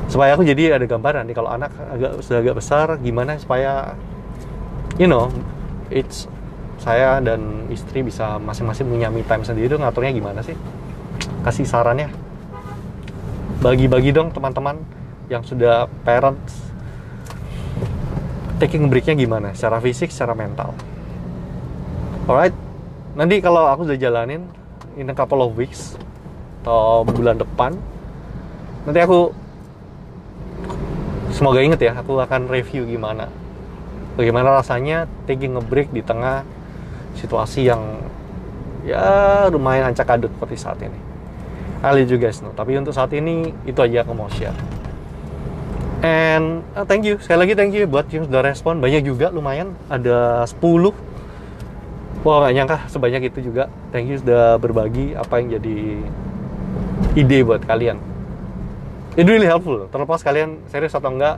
Supaya 0.06 0.38
aku 0.38 0.46
jadi 0.46 0.78
ada 0.78 0.86
gambaran 0.86 1.26
nih 1.26 1.36
kalau 1.36 1.50
anak 1.50 1.74
agak 1.90 2.22
sudah 2.22 2.40
agak 2.46 2.56
besar 2.62 2.88
gimana 3.02 3.42
supaya 3.42 3.98
you 5.02 5.10
know 5.10 5.34
it's 5.90 6.30
saya 6.78 7.18
dan 7.20 7.66
istri 7.74 8.06
bisa 8.06 8.38
masing-masing 8.38 8.86
punya 8.86 9.10
me 9.10 9.26
time 9.26 9.42
sendiri 9.42 9.66
itu 9.66 9.82
ngaturnya 9.82 10.14
gimana 10.14 10.46
sih? 10.46 10.54
Kasih 11.42 11.66
sarannya. 11.66 12.14
Bagi-bagi 13.66 14.14
dong 14.14 14.30
teman-teman 14.30 14.78
yang 15.28 15.42
sudah 15.42 15.90
parents 16.06 16.67
taking 18.58 18.90
breaknya 18.90 19.14
gimana? 19.18 19.54
Secara 19.54 19.78
fisik 19.82 20.10
secara 20.10 20.34
mental. 20.34 20.74
Alright. 22.26 22.54
Nanti 23.18 23.42
kalau 23.42 23.66
aku 23.70 23.90
sudah 23.90 23.98
jalanin 23.98 24.46
in 24.98 25.10
a 25.10 25.16
couple 25.16 25.42
of 25.42 25.54
weeks 25.58 25.98
atau 26.62 27.08
bulan 27.08 27.40
depan 27.40 27.80
nanti 28.84 29.00
aku 29.00 29.32
semoga 31.32 31.64
inget 31.64 31.80
ya 31.80 31.94
aku 31.98 32.18
akan 32.18 32.50
review 32.50 32.86
gimana. 32.86 33.30
Bagaimana 34.18 34.58
rasanya 34.58 35.06
taking 35.30 35.54
a 35.58 35.62
break 35.62 35.94
di 35.94 36.02
tengah 36.02 36.42
situasi 37.18 37.70
yang 37.70 38.02
ya 38.86 39.46
lumayan 39.50 39.94
ancak 39.94 40.18
adut 40.18 40.34
seperti 40.34 40.58
saat 40.58 40.78
ini. 40.82 41.00
Let 41.82 42.10
you 42.10 42.18
guys 42.18 42.42
tapi 42.42 42.74
untuk 42.78 42.94
saat 42.94 43.14
ini 43.14 43.54
itu 43.70 43.78
aja 43.82 44.02
aku 44.02 44.14
mau 44.18 44.30
share 44.34 44.77
and 46.06 46.66
uh, 46.78 46.86
thank 46.86 47.06
you. 47.06 47.18
Sekali 47.22 47.48
lagi 47.48 47.54
thank 47.58 47.74
you 47.74 47.86
buat 47.90 48.10
yang 48.10 48.26
sudah 48.28 48.42
respon. 48.42 48.82
Banyak 48.82 49.06
juga 49.06 49.34
lumayan. 49.34 49.74
Ada 49.90 50.46
10 50.50 51.18
Wah 52.26 52.44
gak 52.44 52.54
nyangka 52.60 52.78
sebanyak 52.92 53.30
itu 53.30 53.54
juga. 53.54 53.72
Thank 53.94 54.12
you 54.12 54.18
sudah 54.20 54.60
berbagi 54.60 55.16
apa 55.16 55.40
yang 55.40 55.62
jadi 55.62 55.78
ide 57.14 57.40
buat 57.46 57.62
kalian. 57.64 58.02
It 59.16 59.30
really 59.30 59.48
helpful. 59.48 59.88
Terlepas 59.88 60.26
kalian 60.26 60.60
serius 60.68 60.98
atau 60.98 61.14
enggak 61.14 61.38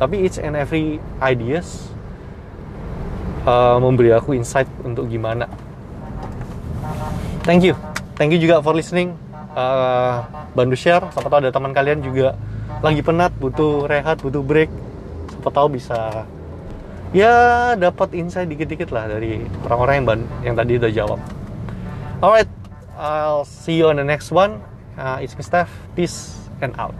tapi 0.00 0.24
each 0.24 0.40
and 0.40 0.58
every 0.58 0.98
ideas 1.22 1.90
uh, 3.44 3.78
memberi 3.78 4.14
aku 4.14 4.36
insight 4.36 4.68
untuk 4.82 5.08
gimana. 5.08 5.46
Thank 7.42 7.66
you. 7.66 7.74
Thank 8.14 8.36
you 8.36 8.40
juga 8.40 8.62
for 8.62 8.76
listening. 8.76 9.16
Uh, 9.52 10.22
bantu 10.54 10.76
share. 10.78 11.02
Siapa 11.12 11.28
tahu 11.28 11.38
ada 11.44 11.50
teman 11.50 11.74
kalian 11.74 12.00
juga 12.00 12.38
lagi 12.82 12.98
penat 12.98 13.30
butuh 13.38 13.86
rehat 13.86 14.18
butuh 14.18 14.42
break 14.42 14.66
siapa 15.30 15.48
tahu 15.54 15.78
bisa 15.78 16.26
ya 17.14 17.72
dapat 17.78 18.10
insight 18.18 18.50
dikit-dikit 18.50 18.90
lah 18.90 19.06
dari 19.06 19.46
orang-orang 19.70 19.94
yang 20.02 20.06
ban- 20.06 20.30
yang 20.42 20.54
tadi 20.58 20.72
udah 20.82 20.90
jawab. 20.90 21.20
Alright, 22.18 22.50
I'll 22.98 23.46
see 23.46 23.78
you 23.78 23.86
on 23.90 24.02
the 24.02 24.06
next 24.06 24.34
one. 24.34 24.62
Uh, 24.98 25.22
it's 25.22 25.38
me 25.38 25.46
Steph. 25.46 25.70
Peace 25.94 26.34
and 26.58 26.74
out. 26.74 26.94